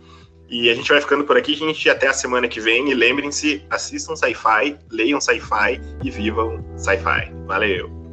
E 0.47 0.69
a 0.69 0.75
gente 0.75 0.89
vai 0.89 1.01
ficando 1.01 1.23
por 1.23 1.35
aqui, 1.35 1.55
gente, 1.55 1.89
até 1.89 2.07
a 2.07 2.13
semana 2.13 2.47
que 2.47 2.59
vem. 2.59 2.89
E 2.89 2.93
lembrem-se, 2.93 3.65
assistam 3.69 4.15
sci-fi, 4.15 4.77
leiam 4.91 5.19
sci-fi 5.19 5.81
e 6.03 6.11
vivam 6.11 6.63
sci-fi. 6.77 7.31
Valeu! 7.47 8.04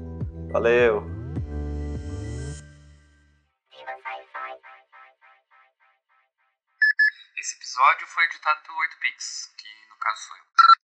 Valeu! 0.53 1.03
Esse 7.39 7.57
episódio 7.57 8.07
foi 8.07 8.25
editado 8.25 8.61
pelo 8.63 8.77
8pix, 8.77 9.55
que 9.57 9.89
no 9.89 9.97
caso 9.97 10.23
sou 10.25 10.37
eu. 10.37 10.82